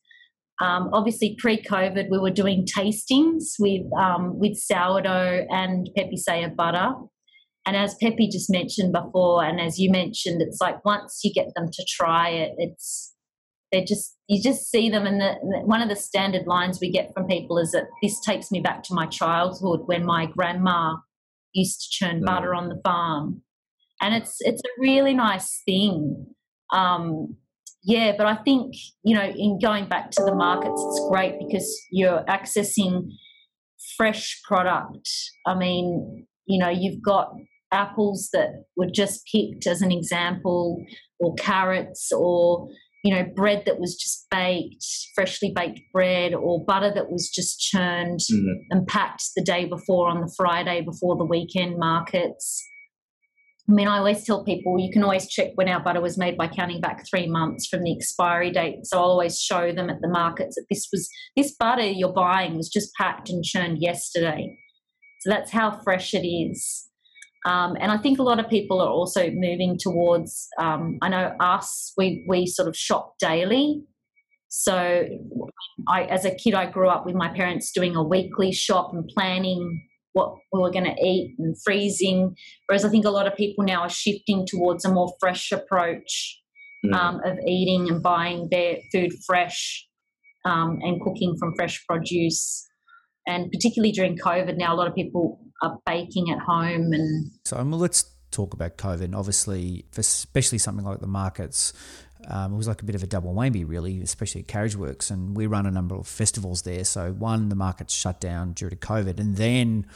Um, 0.62 0.90
obviously, 0.92 1.38
pre-COVID, 1.40 2.10
we 2.10 2.18
were 2.18 2.32
doing 2.32 2.66
tastings 2.66 3.54
with 3.60 3.86
um, 3.98 4.40
with 4.40 4.58
sourdough 4.58 5.46
and 5.50 5.90
Pepe 5.96 6.18
Saya 6.18 6.50
butter. 6.50 6.94
And 7.66 7.78
as 7.78 7.96
Pepe 8.02 8.30
just 8.30 8.50
mentioned 8.50 8.94
before, 8.94 9.44
and 9.44 9.62
as 9.62 9.78
you 9.78 9.92
mentioned, 9.92 10.42
it's 10.42 10.60
like 10.60 10.84
once 10.84 11.22
you 11.24 11.32
get 11.32 11.54
them 11.56 11.70
to 11.72 11.86
try 11.88 12.30
it, 12.30 12.54
it's 12.58 13.09
they 13.72 13.84
just 13.84 14.16
you 14.28 14.42
just 14.42 14.70
see 14.70 14.90
them 14.90 15.06
and 15.06 15.22
the, 15.22 15.36
one 15.66 15.82
of 15.82 15.90
the 15.90 15.96
standard 15.96 16.48
lines 16.48 16.80
we 16.82 16.92
get 16.92 17.12
from 17.14 17.28
people 17.28 17.58
is 17.58 17.72
that 17.72 17.86
this 18.02 18.20
takes 18.22 18.52
me 18.52 18.60
back 18.60 18.84
to 18.84 18.94
my 18.94 19.06
childhood 19.06 19.82
when 19.86 20.06
my 20.06 20.26
grandma 20.26 20.96
used 21.54 21.82
to 21.82 21.88
churn 21.90 22.22
mm. 22.22 22.26
butter 22.26 22.54
on 22.54 22.70
the 22.70 22.82
farm 22.84 23.42
and 24.02 24.16
it's 24.16 24.38
it's 24.42 24.62
a 24.62 24.82
really 24.82 25.14
nice 25.14 25.62
thing 25.66 26.26
um, 26.72 27.36
yeah, 27.84 28.14
but 28.18 28.26
I 28.26 28.36
think, 28.36 28.76
you 29.04 29.16
know, 29.16 29.26
in 29.26 29.60
going 29.60 29.88
back 29.88 30.12
to 30.12 30.24
the 30.24 30.36
markets, 30.36 30.82
it's 30.86 31.10
great 31.10 31.36
because 31.40 31.82
you're 31.92 32.24
accessing 32.26 33.10
fresh 33.96 34.42
product. 34.46 35.10
I 35.48 35.56
mean, 35.56 36.28
you 36.46 36.60
know, 36.60 36.70
you've 36.70 37.02
got 37.02 37.34
apples 37.72 38.30
that 38.34 38.66
were 38.76 38.90
just 38.90 39.26
picked 39.32 39.66
as 39.66 39.82
an 39.82 39.92
example, 39.92 40.84
or 41.20 41.36
carrots, 41.36 42.12
or 42.12 42.68
you 43.04 43.14
know, 43.14 43.24
bread 43.36 43.64
that 43.66 43.80
was 43.80 43.96
just 43.96 44.28
baked, 44.30 44.86
freshly 45.16 45.52
baked 45.56 45.82
bread, 45.94 46.34
or 46.34 46.64
butter 46.66 46.92
that 46.94 47.10
was 47.10 47.30
just 47.30 47.60
churned 47.60 48.20
mm-hmm. 48.20 48.62
and 48.72 48.88
packed 48.88 49.24
the 49.36 49.44
day 49.44 49.66
before 49.66 50.10
on 50.10 50.22
the 50.22 50.34
Friday 50.36 50.82
before 50.82 51.16
the 51.16 51.26
weekend 51.26 51.78
markets. 51.78 52.66
I 53.70 53.72
mean, 53.72 53.88
I 53.88 54.00
always 54.00 54.26
tell 54.26 54.44
people 54.44 54.80
you 54.80 54.92
can 54.92 55.04
always 55.04 55.30
check 55.30 55.52
when 55.54 55.70
our 55.70 55.80
butter 55.80 56.02
was 56.02 56.18
made 56.18 56.38
by 56.38 56.48
counting 56.48 56.82
back 56.82 57.06
three 57.08 57.28
months 57.28 57.68
from 57.68 57.84
the 57.84 57.96
expiry 57.96 58.50
date. 58.50 58.80
So 58.84 58.98
I'll 58.98 59.12
always 59.12 59.40
show 59.40 59.72
them 59.72 59.92
at 59.92 60.02
the 60.02 60.10
markets 60.10 60.56
that 60.56 60.66
this 60.72 60.88
was 60.92 61.08
this 61.38 61.56
butter 61.56 61.86
you're 61.86 62.12
buying 62.12 62.58
was 62.58 62.68
just 62.68 62.92
packed 62.96 63.30
and 63.30 63.44
churned 63.44 63.78
yesterday. 63.80 64.58
So 65.22 65.30
that's 65.30 65.52
how 65.52 65.80
fresh 65.84 66.16
it 66.16 66.28
is. 66.28 66.89
Um, 67.46 67.78
and 67.80 67.92
I 67.92 67.98
think 67.98 68.20
a 68.20 68.24
lot 68.24 68.40
of 68.40 68.50
people 68.50 68.82
are 68.82 68.90
also 68.90 69.30
moving 69.32 69.78
towards. 69.80 70.48
Um, 70.58 70.98
I 71.02 71.10
know 71.10 71.36
us, 71.40 71.94
we 71.98 72.26
we 72.28 72.46
sort 72.46 72.68
of 72.68 72.76
shop 72.76 73.16
daily. 73.20 73.84
So, 74.50 75.08
I 75.88 76.04
as 76.04 76.26
a 76.26 76.36
kid, 76.36 76.54
I 76.54 76.70
grew 76.70 76.90
up 76.90 77.06
with 77.06 77.16
my 77.16 77.30
parents 77.30 77.72
doing 77.72 77.96
a 77.96 78.04
weekly 78.04 78.52
shop 78.52 78.94
and 78.94 79.08
planning 79.08 79.86
what 80.14 80.36
we 80.52 80.60
were 80.60 80.72
going 80.72 80.86
to 80.86 81.06
eat 81.06 81.36
and 81.40 81.56
freezing. 81.64 82.36
Whereas 82.68 82.84
I 82.84 82.90
think 82.90 83.06
a 83.06 83.12
lot 83.12 83.28
of 83.28 83.36
people 83.36 83.64
now 83.64 83.82
are 83.82 83.90
shifting 83.90 84.46
towards 84.46 84.84
a 84.86 84.92
more 84.92 85.14
fresh 85.20 85.52
approach 85.52 86.42
mm. 86.86 86.94
um, 86.94 87.22
of 87.24 87.38
eating 87.48 87.88
and 87.90 88.02
buying 88.02 88.48
their 88.52 88.78
food 88.92 89.12
fresh 89.26 89.88
um, 90.46 90.80
and 90.82 91.02
cooking 91.02 91.36
from 91.38 91.56
fresh 91.56 91.86
produce. 91.88 92.66
And 93.30 93.52
particularly 93.52 93.92
during 93.92 94.18
COVID, 94.18 94.58
now 94.58 94.74
a 94.74 94.78
lot 94.78 94.88
of 94.88 94.96
people 94.96 95.40
are 95.62 95.78
baking 95.86 96.32
at 96.32 96.40
home 96.40 96.94
and 96.94 97.32
so 97.44 97.58
um, 97.58 97.72
let's 97.72 98.06
talk 98.32 98.54
about 98.54 98.78
COVID. 98.78 99.16
Obviously, 99.16 99.86
especially 99.98 100.58
something 100.58 100.86
like 100.86 101.00
the 101.00 101.08
markets, 101.08 101.74
um, 102.28 102.54
it 102.54 102.58
was 102.58 102.68
like 102.68 102.82
a 102.82 102.86
bit 102.86 102.96
of 102.96 103.04
a 103.04 103.08
double 103.08 103.34
whammy, 103.34 103.68
really, 103.68 104.02
especially 104.02 104.42
at 104.42 104.48
Carriage 104.48 104.76
Works. 104.76 105.10
And 105.10 105.36
we 105.36 105.48
run 105.48 105.66
a 105.66 105.72
number 105.72 105.96
of 105.96 106.08
festivals 106.08 106.64
there. 106.64 106.84
So, 106.84 107.12
one, 107.12 107.50
the 107.50 107.56
markets 107.56 107.94
shut 107.94 108.20
down 108.20 108.54
due 108.54 108.70
to 108.70 108.76
COVID, 108.76 109.20
and 109.20 109.36
then 109.36 109.88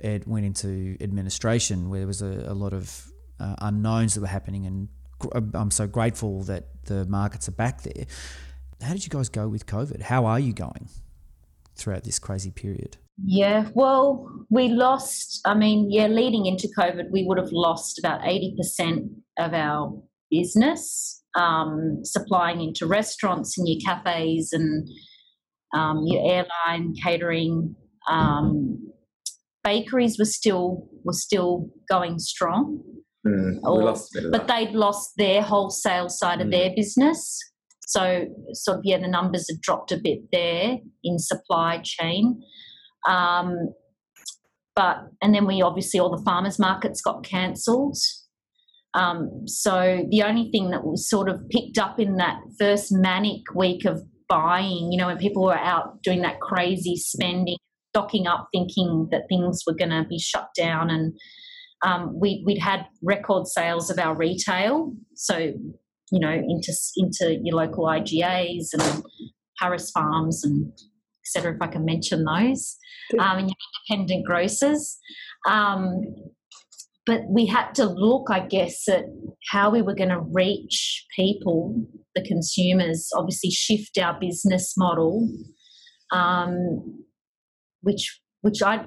it 0.00 0.26
went 0.26 0.46
into 0.46 0.96
administration 1.00 1.90
where 1.90 2.00
there 2.00 2.06
was 2.06 2.22
a, 2.22 2.44
a 2.46 2.54
lot 2.54 2.72
of 2.72 3.10
uh, 3.40 3.56
unknowns 3.58 4.14
that 4.14 4.20
were 4.20 4.26
happening. 4.26 4.66
And 4.66 4.88
I'm 5.54 5.70
so 5.70 5.86
grateful 5.86 6.42
that 6.44 6.84
the 6.84 7.04
markets 7.06 7.48
are 7.48 7.52
back 7.52 7.82
there. 7.82 8.06
How 8.80 8.92
did 8.92 9.04
you 9.04 9.10
guys 9.10 9.28
go 9.28 9.48
with 9.48 9.66
COVID? 9.66 10.02
How 10.02 10.26
are 10.26 10.38
you 10.38 10.52
going 10.52 10.88
throughout 11.78 12.04
this 12.04 12.18
crazy 12.18 12.50
period? 12.50 12.96
Yeah, 13.24 13.68
well, 13.74 14.30
we 14.50 14.68
lost, 14.68 15.40
I 15.44 15.54
mean, 15.54 15.90
yeah, 15.90 16.06
leading 16.06 16.46
into 16.46 16.68
COVID, 16.78 17.10
we 17.10 17.24
would 17.24 17.38
have 17.38 17.50
lost 17.50 17.98
about 17.98 18.20
80% 18.20 19.08
of 19.38 19.54
our 19.54 20.00
business 20.30 21.18
um, 21.34 22.00
supplying 22.04 22.60
into 22.60 22.86
restaurants 22.86 23.58
and 23.58 23.68
your 23.68 23.78
cafes 23.84 24.52
and 24.52 24.88
um, 25.74 26.04
your 26.06 26.22
airline 26.30 26.94
catering. 27.02 27.74
Um, 28.08 28.90
bakeries 29.64 30.18
were 30.18 30.24
still 30.24 30.88
were 31.04 31.12
still 31.12 31.68
going 31.90 32.18
strong, 32.18 32.82
mm, 33.26 33.58
or, 33.62 33.94
but 34.30 34.48
they'd 34.48 34.72
lost 34.72 35.12
their 35.16 35.42
wholesale 35.42 36.08
side 36.08 36.38
mm. 36.38 36.42
of 36.42 36.50
their 36.50 36.70
business. 36.74 37.38
So, 37.88 38.26
sort 38.52 38.78
of, 38.78 38.84
yeah, 38.84 38.98
the 38.98 39.08
numbers 39.08 39.46
have 39.50 39.62
dropped 39.62 39.92
a 39.92 39.96
bit 39.96 40.18
there 40.30 40.76
in 41.02 41.18
supply 41.18 41.80
chain. 41.82 42.42
Um, 43.08 43.72
but 44.76 44.98
and 45.22 45.34
then 45.34 45.46
we 45.46 45.62
obviously 45.62 45.98
all 45.98 46.14
the 46.14 46.22
farmers 46.22 46.58
markets 46.58 47.00
got 47.00 47.24
cancelled. 47.24 47.96
Um, 48.92 49.46
so 49.46 50.06
the 50.10 50.22
only 50.22 50.50
thing 50.50 50.70
that 50.70 50.84
was 50.84 51.08
sort 51.08 51.30
of 51.30 51.40
picked 51.48 51.78
up 51.78 51.98
in 51.98 52.16
that 52.16 52.38
first 52.58 52.92
manic 52.92 53.42
week 53.54 53.86
of 53.86 54.02
buying, 54.28 54.92
you 54.92 54.98
know, 54.98 55.06
when 55.06 55.16
people 55.16 55.44
were 55.44 55.58
out 55.58 56.02
doing 56.02 56.20
that 56.22 56.40
crazy 56.40 56.96
spending, 56.96 57.56
stocking 57.94 58.26
up, 58.26 58.48
thinking 58.52 59.08
that 59.10 59.22
things 59.30 59.62
were 59.66 59.74
going 59.74 59.90
to 59.90 60.04
be 60.08 60.18
shut 60.18 60.48
down, 60.56 60.90
and 60.90 61.18
um, 61.82 62.18
we, 62.20 62.42
would 62.46 62.58
had 62.58 62.86
record 63.02 63.46
sales 63.46 63.90
of 63.90 63.98
our 63.98 64.14
retail. 64.14 64.92
So 65.14 65.54
you 66.10 66.20
know, 66.20 66.32
into 66.32 66.72
into 66.96 67.38
your 67.42 67.56
local 67.56 67.84
IGAs 67.84 68.68
and 68.72 69.02
Harris 69.58 69.90
Farms 69.90 70.44
and 70.44 70.72
etc. 71.24 71.54
If 71.54 71.62
I 71.62 71.66
can 71.66 71.84
mention 71.84 72.24
those, 72.24 72.76
um, 73.18 73.38
and 73.38 73.48
your 73.48 73.56
independent 73.90 74.26
grocers. 74.26 74.98
Um, 75.46 76.00
but 77.06 77.22
we 77.26 77.46
had 77.46 77.74
to 77.76 77.86
look, 77.86 78.28
I 78.30 78.40
guess, 78.40 78.86
at 78.86 79.04
how 79.50 79.70
we 79.70 79.80
were 79.80 79.94
going 79.94 80.10
to 80.10 80.20
reach 80.20 81.06
people, 81.16 81.74
the 82.14 82.22
consumers. 82.22 83.08
Obviously, 83.14 83.50
shift 83.50 83.96
our 83.98 84.18
business 84.20 84.74
model, 84.76 85.28
um, 86.12 87.04
which 87.80 88.20
which 88.42 88.62
I 88.62 88.84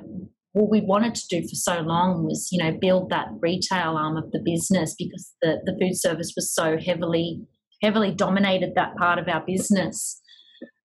what 0.54 0.70
we 0.70 0.82
wanted 0.82 1.16
to 1.16 1.28
do 1.30 1.42
for 1.42 1.56
so 1.56 1.80
long 1.82 2.26
was, 2.26 2.50
you 2.52 2.62
know, 2.62 2.78
build 2.80 3.10
that 3.10 3.28
retail 3.40 3.98
arm 3.98 4.18
of 4.18 4.32
the 4.32 4.42
business 4.44 4.96
because 4.98 5.34
the, 5.42 5.60
the 5.66 5.78
food 5.80 5.96
service 5.96 6.34
was 6.36 6.54
so 6.54 6.78
heavily 6.78 7.42
heavily 7.82 8.14
dominated 8.14 8.74
that 8.76 8.96
part 8.98 9.18
of 9.18 9.28
our 9.28 9.44
business 9.44 10.22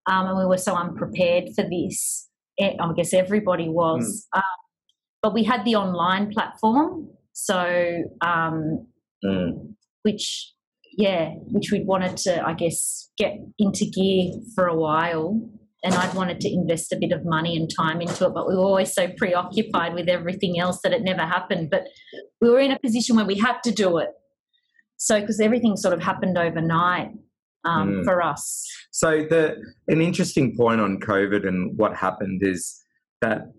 um, 0.07 0.27
and 0.27 0.39
we 0.39 0.47
were 0.47 0.59
so 0.59 0.75
unprepared 0.75 1.51
for 1.55 1.65
this. 1.69 2.29
I 2.61 2.77
guess 2.97 3.13
everybody 3.13 3.69
was. 3.69 4.27
Mm. 4.35 4.39
Um, 4.39 4.43
but 5.23 5.35
we 5.35 5.45
had 5.45 5.65
the 5.65 5.75
online 5.75 6.31
platform, 6.31 7.09
so 7.33 8.03
um, 8.25 8.87
mm. 9.25 9.75
which 10.03 10.53
yeah, 10.97 11.31
which 11.49 11.71
we 11.71 11.83
wanted 11.83 12.17
to, 12.19 12.47
I 12.47 12.55
guess, 12.55 13.11
get 13.19 13.35
into 13.59 13.85
gear 13.85 14.33
for 14.55 14.67
a 14.67 14.77
while. 14.77 15.39
And 15.87 15.95
I'd 15.95 16.15
wanted 16.15 16.41
to 16.41 16.53
invest 16.53 16.93
a 16.93 16.97
bit 16.97 17.13
of 17.13 17.25
money 17.25 17.57
and 17.57 17.71
time 17.73 18.01
into 18.01 18.27
it, 18.27 18.35
but 18.35 18.49
we 18.49 18.57
were 18.57 18.63
always 18.63 18.93
so 18.93 19.07
preoccupied 19.17 19.95
with 19.95 20.09
everything 20.09 20.59
else 20.59 20.81
that 20.83 20.93
it 20.93 21.03
never 21.03 21.23
happened. 21.23 21.71
But 21.71 21.87
we 22.41 22.51
were 22.51 22.59
in 22.59 22.73
a 22.73 22.79
position 22.81 23.15
where 23.15 23.25
we 23.25 23.39
had 23.39 23.63
to 23.63 23.71
do 23.71 23.99
it. 23.99 24.09
So, 24.97 25.21
because 25.21 25.39
everything 25.39 25.77
sort 25.77 25.95
of 25.95 26.03
happened 26.03 26.37
overnight 26.37 27.11
um, 27.65 27.89
mm. 27.89 28.05
for 28.05 28.21
us. 28.21 28.67
So 28.91 29.27
the 29.31 29.57
an 29.87 30.01
interesting 30.01 30.57
point 30.57 30.81
on 30.81 30.99
COVID 30.99 31.47
and 31.47 31.79
what 31.79 31.95
happened 31.95 32.43
is 32.43 32.83
that 33.21 33.53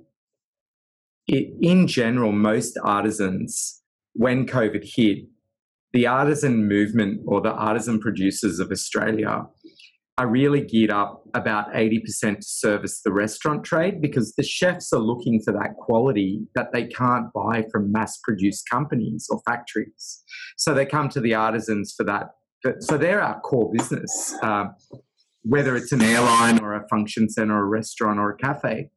it, 1.28 1.54
in 1.62 1.88
general, 1.88 2.34
most 2.34 2.78
artisans, 2.84 3.82
when 4.14 4.46
COVID 4.46 4.84
hit, 4.84 5.28
the 5.94 6.08
artisan 6.08 6.68
movement 6.68 7.22
or 7.26 7.42
the 7.42 7.52
artisan 7.52 8.00
producers 8.00 8.60
of 8.60 8.72
Australia 8.72 9.44
are 10.18 10.28
really 10.28 10.62
geared 10.62 10.90
up 10.90 11.24
about 11.36 11.72
80% 11.74 12.38
to 12.38 12.42
service 12.42 13.02
the 13.04 13.12
restaurant 13.12 13.64
trade 13.64 14.02
because 14.02 14.34
the 14.36 14.44
chefs 14.44 14.92
are 14.92 15.00
looking 15.00 15.42
for 15.44 15.54
that 15.54 15.76
quality 15.78 16.48
that 16.56 16.74
they 16.74 16.88
can't 16.88 17.32
buy 17.34 17.66
from 17.72 17.92
mass 17.92 18.18
produced 18.24 18.68
companies 18.70 19.28
or 19.30 19.42
factories. 19.46 20.24
So 20.58 20.74
they 20.74 20.88
come 20.88 21.10
to 21.10 21.22
the 21.22 21.36
artisans 21.36 21.94
for 21.96 22.04
that 22.06 22.30
so 22.80 22.98
they're 22.98 23.22
our 23.22 23.40
core 23.42 23.72
business, 23.72 24.36
um, 24.42 24.76
whether 25.44 25.76
it's 25.76 25.92
an 25.92 26.02
airline 26.02 26.60
or 26.60 26.76
a 26.76 26.88
function 26.88 27.30
center, 27.30 27.56
or 27.56 27.64
a 27.64 27.66
restaurant, 27.66 28.20
or 28.20 28.32
a 28.32 28.38
cafe. 28.38 28.90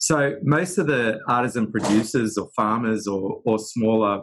So 0.00 0.36
most 0.42 0.78
of 0.78 0.86
the 0.86 1.20
artisan 1.28 1.70
producers 1.70 2.38
or 2.38 2.48
farmers 2.56 3.06
or, 3.06 3.40
or 3.44 3.58
smaller 3.58 4.22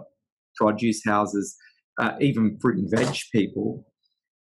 produce 0.56 1.02
houses, 1.06 1.56
uh, 2.00 2.14
even 2.20 2.58
fruit 2.60 2.78
and 2.78 2.90
veg 2.90 3.16
people, 3.32 3.86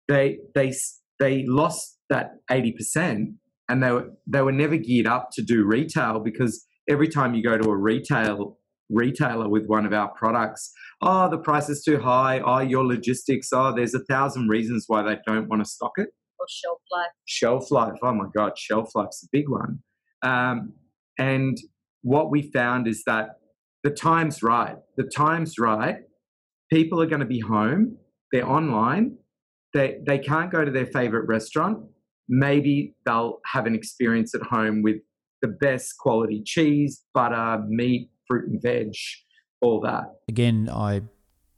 they 0.08 0.40
they 0.56 0.74
they 1.22 1.46
lost 1.48 2.00
that 2.10 2.32
eighty 2.50 2.74
percent, 2.74 3.30
and 3.70 3.82
they 3.82 3.92
were 3.92 4.10
they 4.28 4.42
were 4.42 4.52
never 4.52 4.76
geared 4.76 5.08
up 5.08 5.30
to 5.34 5.42
do 5.42 5.64
retail 5.64 6.20
because 6.20 6.66
every 6.90 7.08
time 7.08 7.34
you 7.36 7.44
go 7.44 7.58
to 7.58 7.70
a 7.70 7.78
retail 7.78 8.58
retailer 8.90 9.48
with 9.48 9.68
one 9.68 9.86
of 9.86 9.94
our 9.94 10.10
products, 10.16 10.74
oh, 11.02 11.30
the 11.30 11.38
price 11.38 11.70
is 11.70 11.84
too 11.84 12.00
high. 12.00 12.40
Oh, 12.40 12.60
your 12.60 12.84
logistics. 12.84 13.50
Oh, 13.54 13.74
there's 13.74 13.94
a 13.94 14.04
thousand 14.10 14.50
reasons 14.50 14.86
why 14.88 15.04
they 15.04 15.18
don't 15.26 15.48
want 15.48 15.64
to 15.64 15.70
stock 15.70 15.94
it. 15.96 16.10
Or 16.40 16.48
shelf 16.50 16.80
life. 16.92 17.12
Shelf 17.26 17.72
life. 17.72 18.00
Oh 18.04 18.14
my 18.14 18.26
God, 18.36 18.58
shelf 18.58 18.90
life's 18.96 19.24
a 19.24 19.28
big 19.32 19.48
one. 19.48 19.80
Um, 20.24 20.74
and 21.20 21.58
what 22.02 22.32
we 22.32 22.52
found 22.52 22.88
is 22.88 23.04
that 23.06 23.30
the 23.84 23.92
time's 23.92 24.42
right. 24.42 24.76
The 24.98 25.10
time's 25.16 25.60
right. 25.60 25.98
People 26.72 27.02
are 27.02 27.06
going 27.06 27.20
to 27.20 27.26
be 27.28 27.40
home. 27.40 27.98
They're 28.32 28.50
online. 28.50 29.18
They, 29.74 30.00
they 30.06 30.20
can't 30.20 30.52
go 30.52 30.66
to 30.66 30.72
their 30.72 30.86
favorite 30.86 31.28
restaurant. 31.28 31.80
Maybe 32.28 32.96
they'll 33.06 33.40
have 33.46 33.66
an 33.66 33.76
experience 33.76 34.34
at 34.36 34.42
home 34.42 34.82
with 34.82 34.98
the 35.42 35.48
best 35.48 35.98
quality 35.98 36.44
cheese, 36.46 37.04
butter, 37.14 37.64
meat, 37.68 38.10
fruit 38.28 38.50
and 38.50 38.62
veg, 38.62 38.94
all 39.62 39.82
that. 39.82 40.04
Again, 40.30 40.70
I 40.72 41.02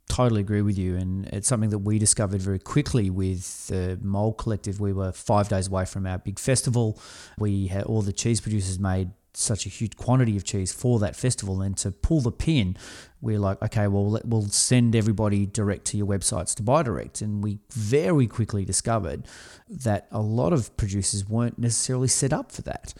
totally 0.10 0.42
agree 0.42 0.62
with 0.62 0.78
you. 0.78 0.96
And 0.96 1.26
it's 1.28 1.48
something 1.48 1.70
that 1.72 1.80
we 1.80 1.98
discovered 2.00 2.42
very 2.42 2.60
quickly 2.60 3.10
with 3.10 3.68
the 3.68 4.00
Mould 4.02 4.38
Collective. 4.38 4.80
We 4.80 4.94
were 4.94 5.12
five 5.12 5.50
days 5.50 5.68
away 5.68 5.86
from 5.86 6.06
our 6.06 6.18
big 6.18 6.40
festival. 6.40 7.00
We 7.38 7.68
had 7.68 7.84
all 7.84 8.02
the 8.02 8.14
cheese 8.14 8.40
producers 8.40 8.80
made 8.80 9.12
such 9.36 9.66
a 9.66 9.70
huge 9.70 9.96
quantity 9.98 10.38
of 10.38 10.44
cheese 10.44 10.72
for 10.72 11.00
that 11.00 11.16
festival. 11.16 11.62
And 11.62 11.76
to 11.78 11.92
pull 11.92 12.22
the 12.22 12.32
pin, 12.32 12.78
we're 13.22 13.40
like, 13.40 13.62
okay, 13.62 13.88
well, 13.88 14.20
we'll 14.26 14.48
send 14.48 14.96
everybody 14.96 15.46
direct 15.46 15.86
to 15.86 15.98
your 15.98 16.06
websites 16.06 16.54
to 16.56 16.64
buy 16.64 16.84
direct. 16.84 17.22
And 17.22 17.44
we 17.44 17.60
very 17.72 18.28
quickly 18.28 18.66
discovered 18.66 19.28
that 19.70 20.08
a 20.12 20.20
lot 20.20 20.54
of 20.54 20.76
producers 20.78 21.28
weren't 21.28 21.58
necessarily 21.58 22.08
set 22.08 22.34
up 22.34 22.52
for 22.52 22.62
that. 22.64 22.94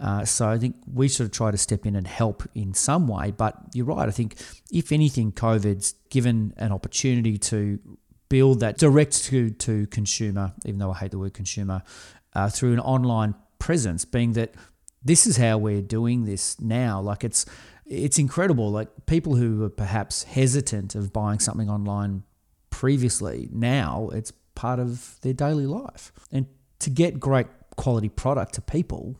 Uh, 0.00 0.24
so 0.24 0.48
I 0.48 0.58
think 0.58 0.76
we 0.92 1.08
sort 1.08 1.26
of 1.26 1.32
try 1.32 1.50
to 1.50 1.58
step 1.58 1.86
in 1.86 1.94
and 1.94 2.06
help 2.06 2.42
in 2.54 2.74
some 2.74 3.06
way. 3.06 3.30
But 3.30 3.56
you're 3.74 3.86
right. 3.86 4.08
I 4.08 4.12
think 4.12 4.36
if 4.72 4.92
anything, 4.92 5.32
COVID's 5.32 5.92
given 6.10 6.54
an 6.56 6.72
opportunity 6.72 7.38
to 7.38 7.78
build 8.28 8.60
that 8.60 8.78
direct 8.78 9.24
to, 9.26 9.50
to 9.50 9.86
consumer, 9.86 10.52
even 10.64 10.78
though 10.78 10.90
I 10.90 10.98
hate 10.98 11.10
the 11.12 11.18
word 11.18 11.34
consumer, 11.34 11.82
uh, 12.34 12.48
through 12.48 12.72
an 12.72 12.80
online 12.80 13.34
presence, 13.58 14.04
being 14.04 14.32
that 14.32 14.54
this 15.06 15.26
is 15.26 15.36
how 15.36 15.56
we're 15.58 15.82
doing 15.82 16.24
this 16.24 16.60
now. 16.60 17.00
Like 17.00 17.24
it's 17.24 17.46
it's 17.86 18.18
incredible. 18.18 18.70
Like 18.70 18.88
people 19.06 19.36
who 19.36 19.58
were 19.58 19.70
perhaps 19.70 20.24
hesitant 20.24 20.94
of 20.94 21.12
buying 21.12 21.38
something 21.38 21.70
online 21.70 22.24
previously, 22.70 23.48
now 23.52 24.10
it's 24.12 24.32
part 24.54 24.80
of 24.80 25.20
their 25.20 25.32
daily 25.32 25.66
life. 25.66 26.12
And 26.32 26.46
to 26.80 26.90
get 26.90 27.20
great 27.20 27.46
quality 27.76 28.08
product 28.08 28.54
to 28.54 28.60
people 28.60 29.16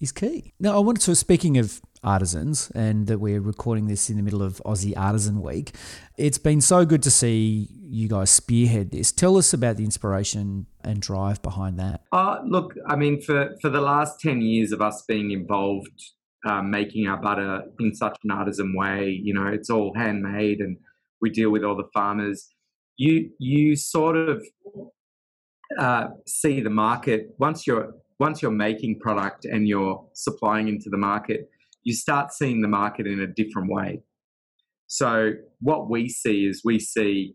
is 0.00 0.12
key. 0.12 0.52
Now, 0.58 0.76
I 0.76 0.80
wanted 0.80 1.02
to, 1.02 1.14
speaking 1.14 1.58
of 1.58 1.80
artisans, 2.02 2.70
and 2.74 3.06
that 3.06 3.18
we're 3.18 3.40
recording 3.40 3.86
this 3.86 4.10
in 4.10 4.16
the 4.16 4.22
middle 4.22 4.42
of 4.42 4.62
Aussie 4.64 4.96
Artisan 4.96 5.42
Week, 5.42 5.74
it's 6.16 6.38
been 6.38 6.60
so 6.60 6.84
good 6.84 7.02
to 7.02 7.10
see 7.10 7.68
you 7.80 8.08
guys 8.08 8.30
spearhead 8.30 8.90
this. 8.90 9.12
Tell 9.12 9.36
us 9.36 9.52
about 9.52 9.76
the 9.76 9.84
inspiration 9.84 10.66
and 10.82 11.00
drive 11.00 11.42
behind 11.42 11.78
that. 11.78 12.02
Uh, 12.12 12.38
look, 12.44 12.74
I 12.86 12.96
mean, 12.96 13.20
for, 13.20 13.56
for 13.60 13.70
the 13.70 13.80
last 13.80 14.20
10 14.20 14.40
years 14.40 14.72
of 14.72 14.80
us 14.80 15.02
being 15.06 15.30
involved 15.30 16.12
um, 16.48 16.70
making 16.70 17.06
our 17.06 17.16
butter 17.16 17.62
in 17.80 17.94
such 17.94 18.16
an 18.24 18.30
artisan 18.30 18.74
way, 18.76 19.20
you 19.22 19.34
know, 19.34 19.46
it's 19.46 19.70
all 19.70 19.92
handmade 19.94 20.60
and 20.60 20.76
we 21.20 21.30
deal 21.30 21.50
with 21.50 21.64
all 21.64 21.76
the 21.76 21.88
farmers. 21.92 22.48
You, 22.96 23.30
you 23.38 23.76
sort 23.76 24.16
of 24.16 24.44
uh, 25.78 26.08
see 26.26 26.60
the 26.60 26.70
market 26.70 27.34
once 27.38 27.66
you're 27.66 27.94
once 28.18 28.42
you're 28.42 28.50
making 28.50 28.98
product 28.98 29.44
and 29.44 29.68
you're 29.68 30.04
supplying 30.12 30.66
into 30.66 30.90
the 30.90 30.96
market, 30.96 31.48
you 31.88 31.94
start 31.94 32.34
seeing 32.34 32.60
the 32.60 32.68
market 32.68 33.06
in 33.06 33.18
a 33.18 33.26
different 33.26 33.72
way. 33.72 34.02
So 34.88 35.32
what 35.60 35.88
we 35.88 36.10
see 36.10 36.44
is 36.44 36.60
we 36.62 36.78
see 36.78 37.34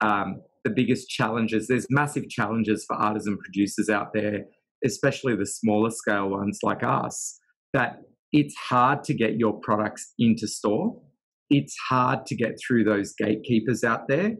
um, 0.00 0.40
the 0.62 0.70
biggest 0.70 1.08
challenges. 1.08 1.66
There's 1.66 1.88
massive 1.90 2.28
challenges 2.28 2.84
for 2.86 2.94
artisan 2.94 3.36
producers 3.38 3.88
out 3.88 4.12
there, 4.14 4.44
especially 4.84 5.34
the 5.34 5.46
smaller 5.46 5.90
scale 5.90 6.28
ones 6.28 6.60
like 6.62 6.84
us, 6.84 7.40
that 7.72 8.02
it's 8.32 8.54
hard 8.54 9.02
to 9.02 9.14
get 9.14 9.36
your 9.36 9.58
products 9.58 10.14
into 10.16 10.46
store. 10.46 11.02
It's 11.50 11.76
hard 11.88 12.24
to 12.26 12.36
get 12.36 12.52
through 12.64 12.84
those 12.84 13.14
gatekeepers 13.18 13.82
out 13.82 14.06
there. 14.06 14.36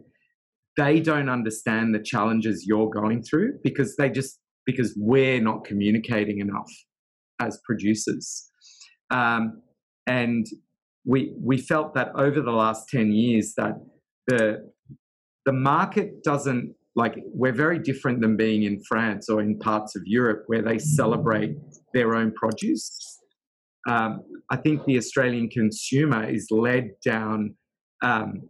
They 0.77 1.01
don't 1.01 1.27
understand 1.27 1.93
the 1.93 1.99
challenges 2.01 2.65
you're 2.65 2.89
going 2.89 3.23
through 3.23 3.59
because 3.61 3.97
they 3.97 4.09
just 4.09 4.39
because 4.65 4.95
we're 4.97 5.41
not 5.41 5.65
communicating 5.65 6.39
enough 6.39 6.71
as 7.41 7.59
producers. 7.65 8.48
Um, 9.11 9.61
and 10.07 10.45
we 11.05 11.33
we 11.39 11.57
felt 11.57 11.93
that 11.95 12.09
over 12.15 12.41
the 12.41 12.51
last 12.51 12.89
10 12.89 13.11
years 13.11 13.53
that 13.57 13.73
the 14.27 14.71
the 15.45 15.53
market 15.53 16.23
doesn't 16.23 16.75
like 16.95 17.15
we're 17.33 17.53
very 17.53 17.79
different 17.79 18.21
than 18.21 18.35
being 18.35 18.63
in 18.63 18.81
France 18.87 19.29
or 19.29 19.41
in 19.41 19.57
parts 19.59 19.95
of 19.95 20.01
Europe 20.05 20.43
where 20.47 20.61
they 20.61 20.77
celebrate 20.77 21.55
their 21.93 22.15
own 22.15 22.33
produce. 22.33 22.89
Um, 23.87 24.21
I 24.51 24.57
think 24.57 24.85
the 24.85 24.97
Australian 24.97 25.49
consumer 25.49 26.29
is 26.29 26.47
led 26.51 26.91
down 27.03 27.55
um, 28.03 28.49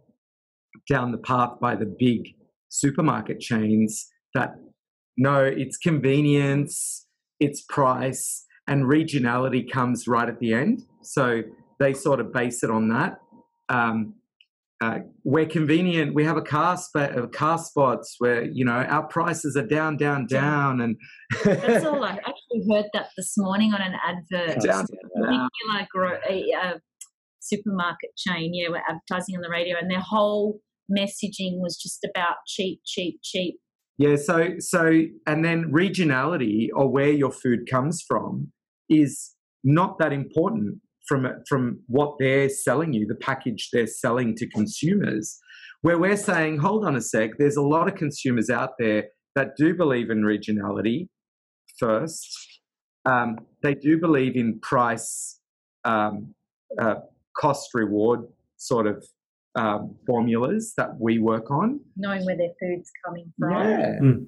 down 0.88 1.12
the 1.12 1.18
path 1.18 1.52
by 1.60 1.76
the 1.76 1.94
big 1.98 2.34
supermarket 2.68 3.40
chains 3.40 4.08
that 4.34 4.54
no, 5.16 5.44
it's 5.44 5.76
convenience, 5.76 7.06
it's 7.40 7.62
price, 7.68 8.46
and 8.70 8.84
regionality 8.84 9.68
comes 9.70 10.06
right 10.06 10.28
at 10.28 10.38
the 10.38 10.54
end. 10.54 10.86
So 11.02 11.42
they 11.80 11.92
sort 11.92 12.20
of 12.20 12.32
base 12.32 12.62
it 12.62 12.70
on 12.70 12.88
that. 12.88 13.20
Um, 13.68 14.14
uh, 14.80 15.00
we're 15.24 15.46
convenient. 15.46 16.14
We 16.14 16.24
have 16.24 16.38
a 16.38 16.42
car 16.42 16.78
spot, 16.78 17.18
uh, 17.18 17.26
car 17.26 17.58
spots 17.58 18.14
where 18.18 18.44
you 18.44 18.64
know 18.64 18.72
our 18.72 19.02
prices 19.02 19.54
are 19.54 19.66
down, 19.66 19.98
down, 19.98 20.24
down, 20.24 20.80
and 20.80 20.96
that's 21.44 21.84
all. 21.84 22.02
I 22.04 22.12
actually 22.12 22.64
heard 22.70 22.86
that 22.94 23.10
this 23.14 23.34
morning 23.36 23.74
on 23.74 23.82
an 23.82 23.94
advert. 24.02 24.62
Down, 24.62 24.86
particular 24.86 25.86
gro- 25.90 26.20
a, 26.26 26.50
a 26.52 26.80
supermarket 27.40 28.16
chain, 28.16 28.54
yeah, 28.54 28.68
we're 28.70 28.82
advertising 28.88 29.36
on 29.36 29.42
the 29.42 29.50
radio, 29.50 29.76
and 29.78 29.90
their 29.90 30.00
whole 30.00 30.60
messaging 30.90 31.58
was 31.58 31.76
just 31.76 32.02
about 32.02 32.36
cheap, 32.46 32.80
cheap, 32.86 33.20
cheap. 33.22 33.56
Yeah. 33.98 34.16
So 34.16 34.52
so 34.60 35.02
and 35.26 35.44
then 35.44 35.70
regionality 35.70 36.68
or 36.74 36.88
where 36.88 37.12
your 37.12 37.30
food 37.30 37.68
comes 37.70 38.00
from 38.00 38.50
is 38.90 39.34
not 39.64 39.98
that 39.98 40.12
important 40.12 40.80
from 41.06 41.26
from 41.48 41.80
what 41.86 42.16
they're 42.18 42.48
selling 42.48 42.92
you, 42.92 43.06
the 43.06 43.14
package 43.14 43.70
they're 43.72 43.86
selling 43.86 44.34
to 44.36 44.48
consumers. 44.48 45.38
Where 45.82 45.98
we're 45.98 46.16
saying, 46.16 46.58
hold 46.58 46.84
on 46.84 46.94
a 46.94 47.00
sec, 47.00 47.30
there's 47.38 47.56
a 47.56 47.62
lot 47.62 47.88
of 47.88 47.94
consumers 47.94 48.50
out 48.50 48.72
there 48.78 49.04
that 49.34 49.56
do 49.56 49.74
believe 49.74 50.10
in 50.10 50.22
regionality 50.22 51.08
first. 51.78 52.28
Um, 53.06 53.38
they 53.62 53.74
do 53.74 53.98
believe 53.98 54.36
in 54.36 54.60
price, 54.60 55.40
um, 55.84 56.34
uh, 56.78 56.96
cost 57.36 57.70
reward 57.72 58.20
sort 58.58 58.86
of 58.86 59.02
um, 59.54 59.96
formulas 60.06 60.74
that 60.76 60.90
we 61.00 61.18
work 61.18 61.50
on. 61.50 61.80
Knowing 61.96 62.24
where 62.26 62.36
their 62.36 62.52
food's 62.60 62.90
coming 63.04 63.32
from. 63.38 63.52
Yeah. 63.52 63.92
Mm. 64.02 64.26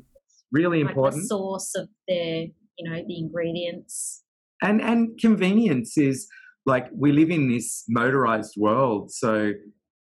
Really 0.51 0.83
like 0.83 0.91
important. 0.91 1.23
The 1.23 1.29
source 1.29 1.75
of 1.77 1.89
their, 2.09 2.47
you 2.79 2.91
know, 2.91 3.03
the 3.07 3.19
ingredients. 3.19 4.25
And 4.63 4.81
and 4.81 5.19
convenience 5.21 5.99
is 5.99 6.27
like 6.65 6.87
we 6.97 7.13
live 7.13 7.31
in 7.31 7.49
this 7.49 7.85
motorized 7.89 8.55
world 8.57 9.11
so 9.11 9.53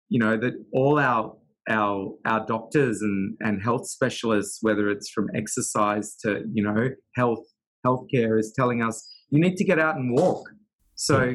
you 0.09 0.19
know 0.19 0.38
that 0.38 0.55
all 0.73 0.99
our 0.99 1.37
our 1.69 2.14
our 2.25 2.47
doctors 2.47 3.03
and 3.03 3.37
and 3.40 3.62
health 3.62 3.87
specialists 3.87 4.59
whether 4.62 4.88
it's 4.88 5.11
from 5.11 5.27
exercise 5.35 6.16
to 6.23 6.45
you 6.53 6.62
know 6.62 6.88
health 7.14 7.45
healthcare 7.87 8.38
is 8.38 8.53
telling 8.57 8.83
us 8.83 9.07
you 9.31 9.40
need 9.40 9.57
to 9.57 9.64
get 9.64 9.79
out 9.79 9.97
and 9.97 10.12
walk. 10.12 10.49
So 10.95 11.35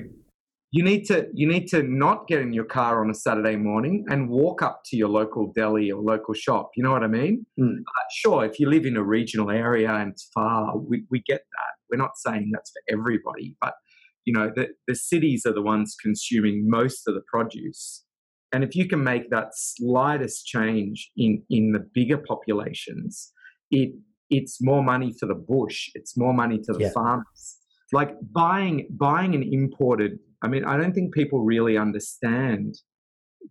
you 0.72 0.84
need 0.84 1.04
to 1.06 1.28
you 1.34 1.48
need 1.48 1.68
to 1.68 1.84
not 1.84 2.28
get 2.28 2.42
in 2.42 2.54
your 2.54 2.64
car 2.64 3.04
on 3.04 3.12
a 3.12 3.14
saturday 3.14 3.58
morning 3.58 4.06
and 4.10 4.30
walk 4.30 4.62
up 4.62 4.82
to 4.86 4.96
your 4.96 5.10
local 5.10 5.52
deli 5.54 5.92
or 5.92 6.02
local 6.02 6.34
shop 6.34 6.72
you 6.78 6.82
know 6.84 6.92
what 6.92 7.04
i 7.04 7.08
mean? 7.08 7.46
Mm. 7.60 7.80
uh, 7.80 8.04
sure 8.16 8.46
if 8.46 8.58
you 8.58 8.70
live 8.70 8.86
in 8.86 8.96
a 8.96 9.04
regional 9.04 9.52
area 9.52 9.94
and 9.94 10.14
it's 10.14 10.30
far 10.34 10.78
we, 10.78 11.04
we 11.12 11.22
get 11.28 11.42
that 11.42 11.74
we're 11.92 11.98
not 11.98 12.16
saying 12.16 12.50
that's 12.54 12.72
for 12.72 12.82
everybody 12.98 13.56
but 13.62 13.74
you 14.26 14.34
know 14.34 14.52
the, 14.56 14.68
the 14.88 14.96
cities 14.96 15.44
are 15.46 15.54
the 15.54 15.62
ones 15.62 15.96
consuming 16.02 16.70
most 16.70 17.08
of 17.08 17.16
the 17.16 17.22
produce. 17.32 18.04
And 18.54 18.66
if 18.66 18.76
you 18.76 18.86
can 18.88 19.02
make 19.04 19.30
that 19.30 19.50
slightest 19.54 20.46
change 20.46 21.10
in 21.16 21.44
in 21.50 21.72
the 21.72 21.86
bigger 21.94 22.18
populations 22.18 23.32
it 23.72 23.94
it's 24.30 24.60
more 24.62 24.84
money 24.84 25.14
for 25.20 25.26
the 25.26 25.36
bush 25.36 25.90
it's 25.96 26.18
more 26.18 26.34
money 26.34 26.58
to 26.58 26.74
the 26.74 26.82
yeah. 26.82 26.92
farmers. 26.92 27.58
Like 27.94 28.12
buying 28.32 28.88
buying 28.92 29.36
an 29.36 29.44
imported 29.44 30.20
i 30.44 30.48
mean 30.48 30.64
i 30.64 30.78
don't 30.78 30.94
think 30.94 31.14
people 31.14 31.44
really 31.44 31.78
understand 31.78 32.76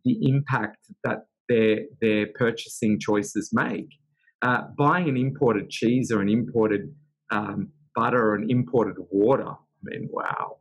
the 0.04 0.16
impact 0.22 0.78
that 1.04 1.20
their 1.48 1.80
their 2.00 2.26
purchasing 2.34 2.98
choices 2.98 3.50
make. 3.52 3.88
Uh, 4.42 4.62
buying 4.78 5.06
an 5.06 5.18
imported 5.18 5.68
cheese 5.68 6.10
or 6.10 6.22
an 6.22 6.28
imported 6.30 6.94
um, 7.30 7.68
butter 8.00 8.22
or 8.28 8.34
an 8.40 8.46
imported 8.56 8.96
water 9.10 9.50
i 9.50 9.82
mean 9.90 10.08
wow. 10.10 10.56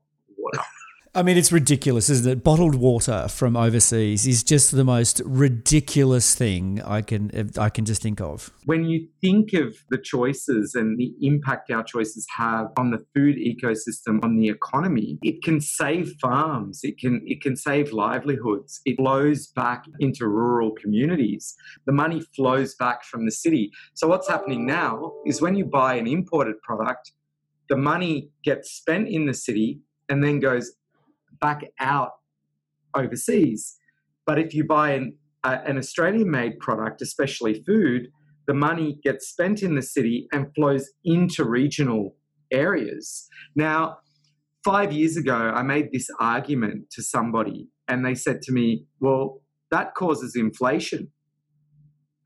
I 1.16 1.24
mean, 1.24 1.38
it's 1.38 1.52
ridiculous, 1.52 2.10
isn't 2.10 2.32
it? 2.32 2.44
Bottled 2.44 2.76
water 2.76 3.28
from 3.30 3.58
overseas 3.58 4.28
is 4.28 4.44
just 4.44 4.72
the 4.72 4.84
most 4.84 5.22
ridiculous 5.26 6.36
thing 6.36 6.82
I 6.84 7.02
can 7.02 7.52
I 7.58 7.70
can 7.70 7.86
just 7.86 8.04
think 8.04 8.22
of. 8.22 8.52
When 8.66 8.86
you 8.86 9.08
think 9.20 9.54
of 9.54 9.76
the 9.90 9.98
choices 9.98 10.76
and 10.76 11.00
the 11.00 11.12
impact 11.22 11.72
our 11.72 11.84
choices 11.84 12.28
have 12.38 12.68
on 12.78 12.92
the 12.92 13.04
food 13.16 13.38
ecosystem, 13.38 14.24
on 14.24 14.38
the 14.38 14.50
economy, 14.50 15.18
it 15.24 15.42
can 15.42 15.62
save 15.62 16.14
farms. 16.22 16.82
It 16.84 17.00
can 17.00 17.24
it 17.26 17.42
can 17.42 17.56
save 17.56 17.92
livelihoods. 17.92 18.80
It 18.86 18.98
flows 18.98 19.48
back 19.48 19.86
into 20.00 20.28
rural 20.28 20.72
communities. 20.80 21.56
The 21.88 21.92
money 21.92 22.22
flows 22.36 22.76
back 22.76 23.04
from 23.04 23.26
the 23.26 23.32
city. 23.32 23.72
So 23.96 24.08
what's 24.08 24.30
happening 24.30 24.68
now 24.68 25.14
is 25.26 25.42
when 25.42 25.56
you 25.56 25.66
buy 25.66 25.96
an 25.96 26.06
imported 26.06 26.62
product, 26.62 27.14
the 27.70 27.78
money 27.78 28.32
gets 28.44 28.72
spent 28.72 29.08
in 29.08 29.26
the 29.26 29.34
city 29.34 29.80
and 30.10 30.24
then 30.24 30.40
goes 30.40 30.74
back 31.40 31.64
out 31.80 32.12
overseas. 32.96 33.78
But 34.26 34.40
if 34.40 34.54
you 34.54 34.64
buy 34.66 34.92
an 34.92 35.16
uh, 35.44 35.60
an 35.66 35.78
Australian 35.78 36.30
made 36.30 36.60
product, 36.60 37.02
especially 37.02 37.64
food, 37.64 38.08
the 38.48 38.54
money 38.54 39.00
gets 39.04 39.30
spent 39.30 39.64
in 39.64 39.76
the 39.76 39.82
city 39.82 40.28
and 40.34 40.54
flows 40.54 40.90
into 41.06 41.46
regional 41.46 42.16
areas. 42.52 43.28
Now, 43.56 44.00
five 44.66 44.92
years 44.92 45.16
ago, 45.16 45.36
I 45.56 45.62
made 45.62 45.92
this 45.94 46.10
argument 46.20 46.90
to 46.92 47.04
somebody, 47.04 47.70
and 47.88 48.06
they 48.06 48.16
said 48.16 48.42
to 48.44 48.52
me, 48.52 48.86
Well, 49.00 49.42
that 49.72 49.96
causes 49.96 50.36
inflation. 50.36 51.12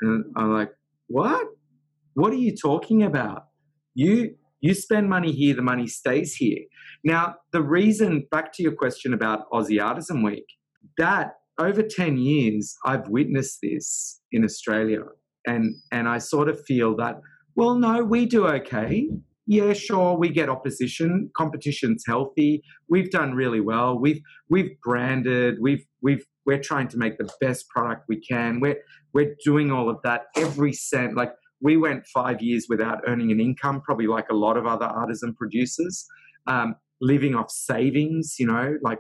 And 0.02 0.26
I'm 0.36 0.54
like, 0.54 0.72
What? 1.08 1.46
What 2.16 2.32
are 2.34 2.38
you 2.38 2.56
talking 2.56 3.04
about? 3.04 3.48
You 3.96 4.36
you 4.64 4.74
spend 4.74 5.10
money 5.10 5.34
here, 5.34 5.54
the 5.54 5.62
money 5.62 5.88
stays 5.88 6.36
here. 6.36 6.60
Now, 7.04 7.36
the 7.52 7.62
reason, 7.62 8.26
back 8.32 8.54
to 8.54 8.64
your 8.64 8.72
question 8.72 9.14
about 9.14 9.50
Aussie 9.52 9.84
Artisan 9.84 10.24
Week, 10.24 10.46
that 10.98 11.34
over 11.60 11.84
10 11.84 12.18
years, 12.18 12.74
I've 12.86 13.10
witnessed 13.10 13.60
this 13.62 14.22
in 14.32 14.46
Australia. 14.46 15.02
And, 15.46 15.76
and 15.92 16.08
I 16.08 16.20
sort 16.20 16.48
of 16.48 16.64
feel 16.66 16.96
that, 16.96 17.20
well, 17.58 17.76
no, 17.76 18.06
we 18.06 18.26
do 18.26 18.48
okay. 18.48 19.10
Yeah, 19.46 19.74
sure, 19.74 20.18
we 20.18 20.30
get 20.30 20.48
opposition. 20.48 21.30
Competition's 21.36 22.06
healthy. 22.08 22.64
We've 22.88 23.12
done 23.12 23.34
really 23.34 23.60
well. 23.60 24.00
We've 24.00 24.22
we've 24.50 24.80
branded. 24.82 25.58
We've 25.60 25.86
we've 26.02 26.26
we're 26.46 26.62
trying 26.62 26.88
to 26.88 26.98
make 26.98 27.18
the 27.18 27.30
best 27.42 27.68
product 27.68 28.06
we 28.08 28.22
can. 28.22 28.62
We're 28.62 28.78
we're 29.14 29.36
doing 29.44 29.70
all 29.70 29.90
of 29.90 29.98
that 30.06 30.28
every 30.38 30.72
cent. 30.72 31.18
Like 31.18 31.34
we 31.64 31.78
went 31.78 32.06
five 32.14 32.42
years 32.42 32.68
without 32.70 33.00
earning 33.08 33.32
an 33.32 33.40
income, 33.40 33.82
probably 33.82 34.08
like 34.08 34.28
a 34.30 34.36
lot 34.36 34.58
of 34.58 34.68
other 34.68 34.86
artisan 34.86 35.34
producers, 35.34 36.06
um, 36.46 36.76
living 37.02 37.34
off 37.34 37.50
savings. 37.50 38.36
You 38.38 38.48
know, 38.48 38.78
like 38.84 39.00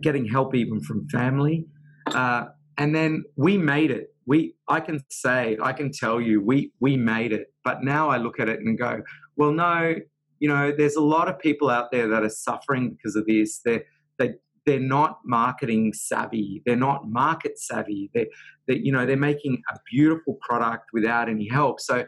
getting 0.00 0.26
help 0.26 0.54
even 0.54 0.80
from 0.80 1.08
family. 1.08 1.66
Uh, 2.06 2.46
and 2.78 2.94
then 2.94 3.24
we 3.36 3.56
made 3.56 3.90
it. 3.90 4.08
We, 4.26 4.54
I 4.68 4.80
can 4.80 5.00
say, 5.10 5.58
I 5.62 5.72
can 5.72 5.92
tell 5.92 6.20
you, 6.20 6.40
we 6.40 6.72
we 6.80 6.96
made 6.96 7.32
it. 7.32 7.48
But 7.62 7.82
now 7.82 8.08
I 8.08 8.16
look 8.16 8.40
at 8.40 8.48
it 8.48 8.60
and 8.60 8.78
go, 8.78 9.02
well, 9.36 9.52
no, 9.52 9.94
you 10.40 10.48
know, 10.48 10.72
there's 10.76 10.96
a 10.96 11.02
lot 11.02 11.28
of 11.28 11.38
people 11.38 11.70
out 11.70 11.92
there 11.92 12.08
that 12.08 12.22
are 12.22 12.30
suffering 12.30 12.90
because 12.90 13.16
of 13.16 13.26
this. 13.26 13.60
They're 13.64 13.84
they 14.18 14.34
they're 14.66 14.80
not 14.80 15.20
marketing 15.24 15.92
savvy. 15.92 16.62
They're 16.64 16.76
not 16.76 17.08
market 17.08 17.58
savvy. 17.58 18.10
They, 18.14 18.28
you 18.66 18.92
know, 18.92 19.06
they're 19.06 19.16
making 19.16 19.62
a 19.70 19.78
beautiful 19.90 20.38
product 20.40 20.90
without 20.92 21.28
any 21.28 21.48
help. 21.48 21.80
So, 21.80 22.04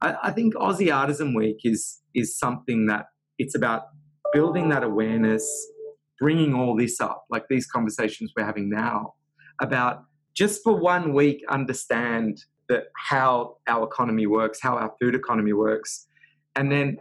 I, 0.00 0.16
I 0.24 0.30
think 0.32 0.54
Aussie 0.54 0.94
Artisan 0.94 1.34
Week 1.34 1.58
is 1.64 2.00
is 2.14 2.38
something 2.38 2.86
that 2.86 3.06
it's 3.38 3.54
about 3.54 3.82
building 4.32 4.68
that 4.70 4.82
awareness, 4.82 5.46
bringing 6.18 6.54
all 6.54 6.76
this 6.76 7.00
up, 7.00 7.24
like 7.30 7.44
these 7.48 7.66
conversations 7.66 8.32
we're 8.36 8.44
having 8.44 8.68
now, 8.68 9.14
about 9.60 10.04
just 10.34 10.62
for 10.62 10.74
one 10.74 11.12
week 11.12 11.42
understand 11.48 12.44
that 12.68 12.84
how 12.96 13.56
our 13.68 13.84
economy 13.84 14.26
works, 14.26 14.60
how 14.60 14.76
our 14.76 14.92
food 15.00 15.14
economy 15.14 15.52
works, 15.52 16.06
and 16.56 16.70
then 16.70 16.98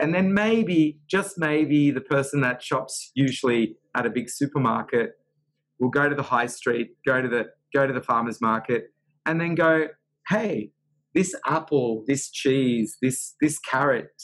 and 0.00 0.14
then 0.14 0.32
maybe 0.32 0.98
just 1.08 1.38
maybe 1.38 1.90
the 1.90 2.00
person 2.00 2.40
that 2.42 2.62
shops 2.62 3.10
usually 3.14 3.76
at 3.98 4.06
a 4.06 4.10
big 4.10 4.30
supermarket 4.30 5.18
will 5.80 5.90
go 5.90 6.08
to 6.08 6.14
the 6.14 6.22
high 6.22 6.46
street, 6.46 6.96
go 7.06 7.20
to 7.20 7.28
the 7.28 7.46
go 7.74 7.86
to 7.86 7.92
the 7.92 8.00
farmers 8.00 8.40
market, 8.40 8.92
and 9.26 9.40
then 9.40 9.54
go, 9.54 9.88
hey, 10.28 10.70
this 11.14 11.34
apple, 11.46 12.04
this 12.06 12.30
cheese, 12.30 12.96
this 13.02 13.34
this 13.40 13.58
carrot, 13.58 14.22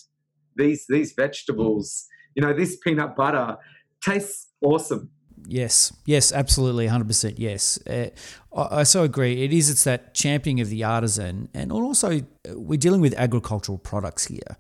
these 0.57 0.87
these 0.89 1.13
vegetables, 1.13 2.07
you 2.35 2.43
know, 2.43 2.53
this 2.53 2.77
peanut 2.77 3.17
butter 3.17 3.57
tastes 4.01 4.49
awesome. 4.63 5.11
Yes, 5.47 5.93
yes, 6.07 6.33
absolutely, 6.33 6.87
hundred 6.87 7.09
percent. 7.09 7.39
Yes, 7.39 7.79
uh, 7.87 8.09
I, 8.57 8.81
I, 8.81 8.83
so 8.85 9.03
agree. 9.03 9.45
It 9.45 9.53
is. 9.53 9.69
It's 9.69 9.85
that 9.85 10.15
championing 10.15 10.61
of 10.61 10.71
the 10.71 10.85
artisan, 10.85 11.49
and 11.53 11.71
also 11.71 12.19
uh, 12.19 12.23
we're 12.55 12.79
dealing 12.79 13.01
with 13.01 13.15
agricultural 13.15 13.79
products 13.79 14.27
here. 14.27 14.57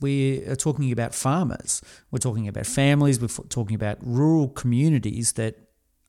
We 0.00 0.44
are 0.46 0.56
talking 0.56 0.92
about 0.92 1.14
farmers. 1.14 1.82
We're 2.10 2.18
talking 2.18 2.48
about 2.48 2.66
families. 2.66 3.20
We're 3.20 3.28
talking 3.48 3.74
about 3.74 3.98
rural 4.02 4.48
communities 4.48 5.32
that 5.32 5.56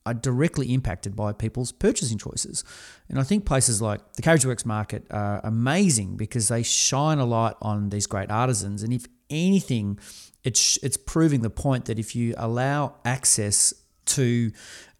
are 0.05 0.13
directly 0.13 0.73
impacted 0.73 1.15
by 1.15 1.33
people's 1.33 1.73
purchasing 1.73 2.17
choices. 2.17 2.63
And 3.09 3.19
I 3.19 3.23
think 3.23 3.45
places 3.45 3.81
like 3.81 4.13
the 4.13 4.21
Carriage 4.21 4.45
Works 4.45 4.65
Market 4.65 5.05
are 5.11 5.41
amazing 5.43 6.15
because 6.15 6.47
they 6.47 6.63
shine 6.63 7.19
a 7.19 7.25
light 7.25 7.55
on 7.61 7.89
these 7.89 8.07
great 8.07 8.31
artisans. 8.31 8.83
And 8.83 8.93
if 8.93 9.05
anything, 9.29 9.99
it's 10.45 10.77
it's 10.81 10.95
proving 10.95 11.41
the 11.41 11.49
point 11.49 11.85
that 11.85 11.99
if 11.99 12.15
you 12.15 12.33
allow 12.37 12.95
access 13.03 13.73
to 14.05 14.51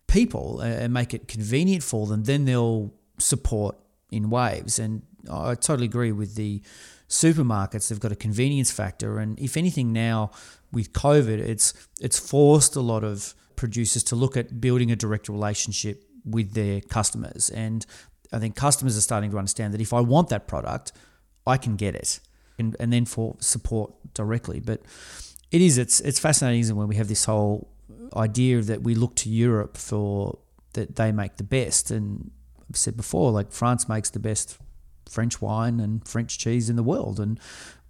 people 0.08 0.60
uh, 0.62 0.66
and 0.66 0.94
make 0.94 1.14
it 1.14 1.28
convenient 1.30 1.84
for 1.84 2.06
them, 2.08 2.24
then 2.24 2.44
they'll 2.44 2.94
support 3.18 3.78
in 4.12 4.30
waves. 4.30 4.78
And 4.78 5.04
I 5.32 5.56
totally 5.56 5.86
agree 5.86 6.12
with 6.12 6.36
the 6.36 6.62
supermarkets. 7.10 7.90
They've 7.90 8.00
got 8.00 8.12
a 8.12 8.16
convenience 8.16 8.72
factor, 8.72 9.20
and 9.20 9.40
if 9.40 9.58
anything, 9.58 9.94
now 9.94 10.32
with 10.72 10.94
COVID, 10.94 11.40
it's 11.40 11.74
it's 12.02 12.20
forced 12.20 12.76
a 12.76 12.82
lot 12.82 13.04
of 13.04 13.34
producers 13.56 14.04
to 14.04 14.16
look 14.16 14.38
at 14.38 14.62
building 14.62 14.92
a 14.92 14.96
direct 14.96 15.30
relationship 15.30 16.04
with 16.24 16.54
their 16.54 16.82
customers. 16.82 17.50
And 17.50 17.86
I 18.32 18.40
think 18.40 18.56
customers 18.56 18.98
are 18.98 19.02
starting 19.02 19.32
to 19.32 19.38
understand 19.38 19.74
that 19.74 19.82
if 19.82 19.94
I 19.94 20.02
want 20.02 20.30
that 20.30 20.48
product, 20.48 20.92
I 21.46 21.58
can 21.58 21.76
get 21.76 21.96
it, 21.96 22.20
and, 22.60 22.76
and 22.80 22.92
then 22.92 23.06
for 23.06 23.38
support 23.40 23.94
directly. 24.14 24.60
But 24.60 24.82
it 25.52 25.62
is. 25.62 25.78
It's 25.78 26.00
it's 26.02 26.20
fascinating 26.20 26.76
when 26.76 26.88
we 26.88 26.96
have 26.96 27.08
this 27.08 27.26
whole 27.26 27.70
idea 28.16 28.62
that 28.62 28.84
we 28.84 28.96
look 28.96 29.16
to 29.16 29.30
Europe 29.30 29.78
for 29.78 30.40
that 30.74 30.96
they 30.96 31.12
make 31.12 31.38
the 31.38 31.44
best. 31.44 31.92
And 31.92 32.32
I've 32.70 32.78
said 32.78 32.98
before, 32.98 33.32
like 33.32 33.52
France 33.52 33.88
makes 33.88 34.10
the 34.10 34.20
best 34.20 34.58
French 35.10 35.42
wine 35.42 35.80
and 35.80 36.08
French 36.08 36.38
cheese 36.38 36.70
in 36.70 36.76
the 36.76 36.84
world, 36.84 37.20
and 37.20 37.40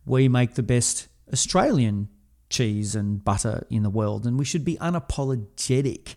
we 0.05 0.27
make 0.27 0.55
the 0.55 0.63
best 0.63 1.07
Australian 1.31 2.09
cheese 2.49 2.95
and 2.95 3.23
butter 3.23 3.65
in 3.69 3.83
the 3.83 3.89
world, 3.89 4.25
and 4.25 4.39
we 4.39 4.45
should 4.45 4.63
be 4.63 4.77
unapologetic 4.77 6.15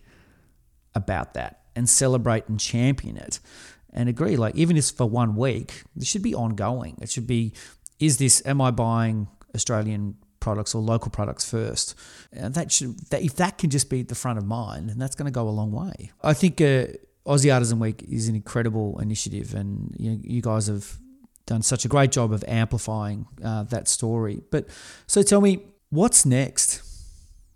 about 0.95 1.33
that 1.33 1.61
and 1.75 1.89
celebrate 1.89 2.47
and 2.47 2.59
champion 2.59 3.17
it 3.17 3.39
and 3.93 4.09
agree. 4.09 4.35
Like 4.35 4.55
even 4.55 4.77
if 4.77 4.89
for 4.89 5.09
one 5.09 5.35
week, 5.35 5.83
this 5.95 6.07
should 6.07 6.23
be 6.23 6.35
ongoing. 6.35 6.97
It 7.01 7.09
should 7.09 7.27
be: 7.27 7.53
is 7.99 8.17
this? 8.17 8.41
Am 8.45 8.61
I 8.61 8.71
buying 8.71 9.27
Australian 9.55 10.15
products 10.41 10.75
or 10.75 10.81
local 10.81 11.09
products 11.09 11.49
first. 11.49 11.95
And 12.33 12.53
that 12.55 12.71
should, 12.73 12.99
that, 13.11 13.21
if 13.21 13.37
that 13.37 13.57
can 13.57 13.69
just 13.69 13.89
be 13.89 14.01
at 14.01 14.09
the 14.09 14.15
front 14.15 14.37
of 14.37 14.45
mind, 14.45 14.89
and 14.89 15.01
that's 15.01 15.15
going 15.15 15.27
to 15.27 15.31
go 15.31 15.47
a 15.47 15.51
long 15.51 15.71
way. 15.71 16.11
I 16.21 16.33
think 16.33 16.59
uh, 16.59 16.87
Aussie 17.25 17.53
Artisan 17.53 17.79
Week 17.79 18.03
is 18.09 18.27
an 18.27 18.35
incredible 18.35 18.99
initiative, 18.99 19.53
and 19.53 19.95
you, 19.97 20.19
you 20.23 20.41
guys 20.41 20.67
have 20.67 20.97
done 21.45 21.61
such 21.61 21.85
a 21.85 21.87
great 21.87 22.11
job 22.11 22.31
of 22.31 22.43
amplifying 22.47 23.27
uh, 23.43 23.63
that 23.63 23.87
story. 23.87 24.41
But 24.51 24.67
so 25.07 25.21
tell 25.21 25.41
me, 25.41 25.65
what's 25.89 26.25
next 26.25 26.81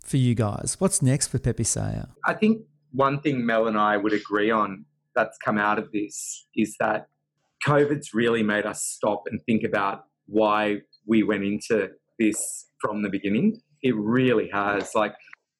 for 0.04 0.18
you 0.18 0.34
guys? 0.34 0.76
What's 0.78 1.02
next 1.02 1.28
for 1.28 1.38
Pepe 1.38 1.64
Saya? 1.64 2.06
I 2.24 2.34
think 2.34 2.62
one 2.92 3.20
thing 3.20 3.44
Mel 3.44 3.66
and 3.66 3.76
I 3.78 3.96
would 3.96 4.12
agree 4.12 4.50
on 4.50 4.84
that's 5.14 5.36
come 5.38 5.58
out 5.58 5.78
of 5.78 5.90
this 5.92 6.46
is 6.54 6.76
that 6.78 7.08
COVID's 7.66 8.14
really 8.14 8.42
made 8.42 8.66
us 8.66 8.82
stop 8.84 9.24
and 9.26 9.40
think 9.46 9.64
about 9.64 10.04
why 10.26 10.78
we 11.06 11.22
went 11.22 11.42
into 11.44 11.90
this 12.18 12.66
from 12.80 13.02
the 13.02 13.08
beginning. 13.08 13.60
It 13.82 13.96
really 13.96 14.48
has. 14.52 14.94
Like, 14.94 15.14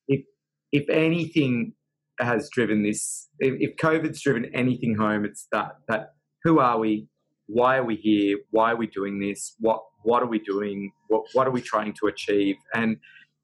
if 0.08 0.24
if 0.72 0.88
anything 0.88 1.72
has 2.20 2.48
driven 2.50 2.82
this, 2.82 3.28
if, 3.38 3.76
COVID's 3.76 4.22
driven 4.22 4.46
anything 4.54 4.94
home, 4.96 5.24
it's 5.24 5.46
that 5.52 5.72
that 5.88 6.14
who 6.44 6.58
are 6.58 6.78
we? 6.78 7.08
Why 7.46 7.76
are 7.78 7.84
we 7.84 7.96
here? 7.96 8.38
Why 8.50 8.72
are 8.72 8.76
we 8.76 8.86
doing 8.86 9.20
this? 9.20 9.54
What 9.58 9.82
what 10.02 10.22
are 10.22 10.28
we 10.28 10.38
doing? 10.38 10.92
What 11.08 11.24
what 11.32 11.46
are 11.46 11.50
we 11.50 11.60
trying 11.60 11.94
to 12.00 12.06
achieve? 12.06 12.56
And 12.74 12.96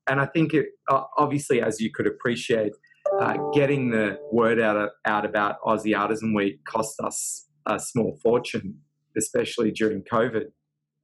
and 0.09 0.21
I 0.21 0.27
think 0.27 0.55
it 0.55 0.67
uh, 0.91 1.03
obviously, 1.19 1.61
as 1.61 1.81
you 1.81 1.91
could 1.93 2.07
appreciate, 2.07 2.73
uh, 3.21 3.37
getting 3.53 3.91
the 3.91 4.19
word 4.31 4.61
out 4.61 4.91
out 5.07 5.25
about 5.25 5.61
Aussie 5.63 5.97
Artisan 5.97 6.35
Week 6.35 6.65
cost 6.65 7.01
us 7.01 7.47
a 7.67 7.79
small 7.79 8.19
fortune, 8.23 8.79
especially 9.17 9.71
during 9.71 10.03
COVID 10.03 10.47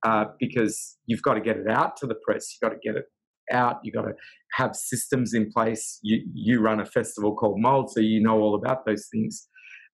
uh, 0.04 0.26
because 0.38 0.96
you've 1.06 1.22
got 1.22 1.34
to 1.34 1.40
get 1.40 1.56
it 1.56 1.68
out 1.68 1.96
to 1.98 2.06
the 2.06 2.14
press. 2.14 2.52
You've 2.52 2.70
got 2.70 2.74
to 2.74 2.80
get 2.82 2.96
it 2.96 3.06
out. 3.52 3.76
You've 3.82 3.94
got 3.94 4.02
to 4.02 4.14
have 4.54 4.74
systems 4.74 5.34
in 5.34 5.50
place. 5.50 5.98
You, 6.02 6.22
you 6.32 6.60
run 6.60 6.80
a 6.80 6.86
festival 6.86 7.34
called 7.34 7.60
Mold, 7.60 7.90
so 7.90 8.00
you 8.00 8.22
know 8.22 8.40
all 8.40 8.54
about 8.54 8.86
those 8.86 9.08
things. 9.12 9.48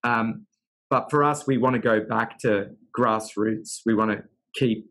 Um, 0.05 0.47
but 0.91 1.11
for 1.11 1.25
us, 1.25 1.47
we 1.47 1.59
want 1.59 1.75
to 1.75 1.81
go 1.81 2.01
back 2.05 2.39
to 2.41 2.67
grassroots. 2.97 3.81
We 3.87 3.95
want 3.95 4.13
to 4.13 4.23
keep, 4.55 4.87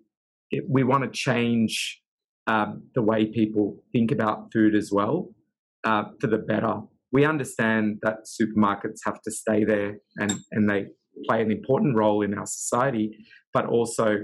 we 0.67 0.83
want 0.83 1.03
to 1.03 1.09
change 1.09 2.01
um, 2.47 2.83
the 2.95 3.01
way 3.01 3.25
people 3.25 3.77
think 3.91 4.11
about 4.11 4.51
food 4.51 4.75
as 4.75 4.91
well 4.91 5.29
uh, 5.83 6.03
for 6.19 6.27
the 6.27 6.39
better. 6.39 6.81
We 7.11 7.25
understand 7.25 7.99
that 8.01 8.25
supermarkets 8.25 8.99
have 9.05 9.21
to 9.21 9.31
stay 9.31 9.63
there 9.63 9.97
and, 10.17 10.33
and 10.51 10.69
they 10.69 10.87
play 11.27 11.41
an 11.41 11.51
important 11.51 11.95
role 11.95 12.21
in 12.21 12.33
our 12.33 12.45
society, 12.45 13.17
but 13.53 13.65
also 13.67 14.17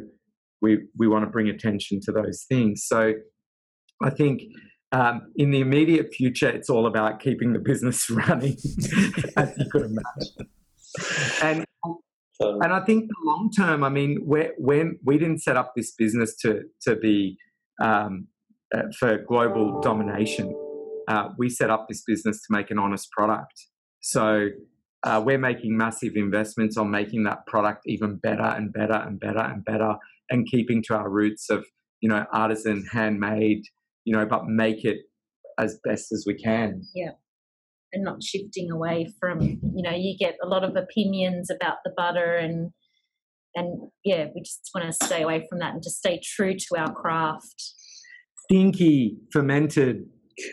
we 0.61 0.79
we 0.97 1.07
want 1.07 1.23
to 1.23 1.29
bring 1.29 1.49
attention 1.49 1.99
to 2.01 2.11
those 2.11 2.45
things. 2.49 2.85
So 2.85 3.13
I 4.01 4.09
think 4.09 4.43
um, 4.91 5.31
in 5.35 5.51
the 5.51 5.59
immediate 5.59 6.13
future, 6.13 6.49
it's 6.49 6.69
all 6.69 6.87
about 6.87 7.19
keeping 7.19 7.53
the 7.53 7.59
business 7.59 8.09
running, 8.09 8.57
as 9.37 9.53
you 9.57 9.69
could 9.71 9.83
imagine. 9.83 10.49
and 11.41 11.65
and 12.41 12.71
I 12.71 12.79
think 12.85 13.09
the 13.09 13.15
long 13.25 13.51
term, 13.51 13.83
I 13.83 13.89
mean, 13.89 14.23
we 14.25 14.49
when 14.57 14.97
we 15.03 15.17
didn't 15.17 15.39
set 15.39 15.57
up 15.57 15.73
this 15.75 15.93
business 15.93 16.35
to 16.37 16.63
to 16.83 16.95
be 16.95 17.37
um, 17.81 18.27
uh, 18.73 18.83
for 18.97 19.17
global 19.17 19.81
domination. 19.81 20.55
Uh, 21.07 21.29
we 21.37 21.49
set 21.49 21.69
up 21.69 21.87
this 21.89 22.03
business 22.05 22.37
to 22.37 22.47
make 22.51 22.69
an 22.69 22.77
honest 22.77 23.09
product. 23.11 23.53
So 23.99 24.49
uh, 25.03 25.21
we're 25.25 25.39
making 25.39 25.75
massive 25.75 26.13
investments 26.15 26.77
on 26.77 26.91
making 26.91 27.23
that 27.23 27.45
product 27.47 27.81
even 27.87 28.17
better 28.17 28.43
and 28.43 28.71
better 28.71 28.93
and 28.93 29.19
better 29.19 29.39
and 29.39 29.65
better, 29.65 29.95
and 30.29 30.47
keeping 30.47 30.83
to 30.83 30.95
our 30.95 31.09
roots 31.09 31.49
of 31.49 31.65
you 32.01 32.09
know 32.09 32.25
artisan, 32.31 32.85
handmade, 32.91 33.63
you 34.05 34.15
know, 34.15 34.25
but 34.25 34.45
make 34.47 34.85
it 34.85 34.99
as 35.57 35.79
best 35.83 36.11
as 36.11 36.23
we 36.25 36.33
can. 36.35 36.81
Yeah. 36.95 37.11
And 37.93 38.03
not 38.03 38.23
shifting 38.23 38.71
away 38.71 39.11
from 39.19 39.41
you 39.41 39.81
know 39.81 39.95
you 39.95 40.15
get 40.17 40.35
a 40.43 40.47
lot 40.47 40.63
of 40.63 40.75
opinions 40.75 41.49
about 41.49 41.77
the 41.83 41.91
butter 41.97 42.35
and 42.35 42.69
and 43.55 43.89
yeah 44.05 44.27
we 44.35 44.41
just 44.41 44.69
want 44.75 44.85
to 44.85 45.05
stay 45.05 45.23
away 45.23 45.47
from 45.49 45.57
that 45.57 45.73
and 45.73 45.81
just 45.81 45.97
stay 45.97 46.21
true 46.23 46.55
to 46.55 46.77
our 46.77 46.93
craft. 46.93 47.73
Stinky 48.43 49.17
fermented 49.31 50.07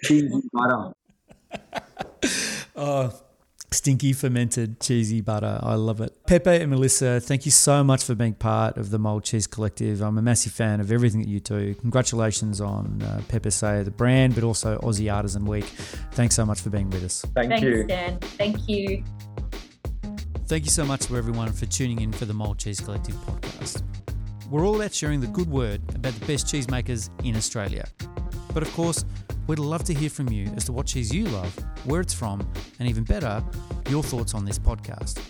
cheesy 0.04 0.40
butter. 0.52 0.92
Oh 2.78 3.25
Stinky 3.72 4.12
fermented 4.12 4.80
cheesy 4.80 5.20
butter. 5.20 5.58
I 5.62 5.74
love 5.74 6.00
it. 6.00 6.16
Pepe 6.26 6.50
and 6.50 6.70
Melissa, 6.70 7.20
thank 7.20 7.44
you 7.44 7.50
so 7.50 7.82
much 7.82 8.04
for 8.04 8.14
being 8.14 8.34
part 8.34 8.76
of 8.76 8.90
the 8.90 8.98
Mold 8.98 9.24
Cheese 9.24 9.46
Collective. 9.46 10.00
I'm 10.00 10.18
a 10.18 10.22
massive 10.22 10.52
fan 10.52 10.80
of 10.80 10.92
everything 10.92 11.20
that 11.20 11.28
you 11.28 11.40
do. 11.40 11.74
Congratulations 11.74 12.60
on 12.60 13.02
uh, 13.02 13.20
Pepe 13.28 13.50
Say, 13.50 13.82
the 13.82 13.90
brand, 13.90 14.34
but 14.34 14.44
also 14.44 14.78
Aussie 14.78 15.12
Artisan 15.12 15.44
Week. 15.44 15.64
Thanks 16.12 16.34
so 16.34 16.46
much 16.46 16.60
for 16.60 16.70
being 16.70 16.90
with 16.90 17.04
us. 17.04 17.24
Thank 17.34 17.50
Thanks, 17.50 17.62
you. 17.62 17.84
Dan. 17.84 18.18
Thank 18.20 18.68
you. 18.68 19.04
Thank 20.46 20.64
you 20.64 20.70
so 20.70 20.86
much 20.86 21.06
to 21.06 21.16
everyone 21.16 21.52
for 21.52 21.66
tuning 21.66 22.00
in 22.00 22.12
for 22.12 22.24
the 22.24 22.34
Mold 22.34 22.58
Cheese 22.58 22.80
Collective 22.80 23.16
podcast. 23.16 23.82
We're 24.48 24.64
all 24.64 24.76
about 24.76 24.94
sharing 24.94 25.20
the 25.20 25.26
good 25.26 25.50
word 25.50 25.82
about 25.96 26.12
the 26.12 26.24
best 26.24 26.46
cheesemakers 26.46 27.10
in 27.24 27.34
Australia. 27.34 27.88
But 28.54 28.62
of 28.62 28.72
course, 28.74 29.04
We'd 29.46 29.60
love 29.60 29.84
to 29.84 29.94
hear 29.94 30.10
from 30.10 30.28
you 30.28 30.50
as 30.56 30.64
to 30.64 30.72
what 30.72 30.86
cheese 30.86 31.14
you 31.14 31.24
love, 31.26 31.56
where 31.84 32.00
it's 32.00 32.12
from, 32.12 32.40
and 32.80 32.88
even 32.88 33.04
better, 33.04 33.44
your 33.88 34.02
thoughts 34.02 34.34
on 34.34 34.44
this 34.44 34.58
podcast. 34.58 35.20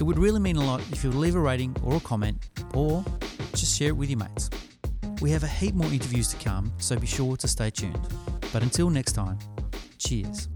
It 0.00 0.02
would 0.02 0.18
really 0.18 0.40
mean 0.40 0.56
a 0.56 0.64
lot 0.64 0.80
if 0.92 1.04
you 1.04 1.10
would 1.10 1.18
leave 1.18 1.34
a 1.34 1.40
rating 1.40 1.76
or 1.84 1.96
a 1.96 2.00
comment, 2.00 2.48
or 2.72 3.04
just 3.52 3.76
share 3.78 3.88
it 3.88 3.96
with 3.96 4.08
your 4.08 4.18
mates. 4.18 4.48
We 5.20 5.30
have 5.32 5.42
a 5.42 5.46
heap 5.46 5.74
more 5.74 5.92
interviews 5.92 6.28
to 6.28 6.36
come, 6.42 6.72
so 6.78 6.96
be 6.96 7.06
sure 7.06 7.36
to 7.36 7.46
stay 7.46 7.68
tuned. 7.68 8.00
But 8.50 8.62
until 8.62 8.88
next 8.88 9.12
time, 9.12 9.38
cheers. 9.98 10.48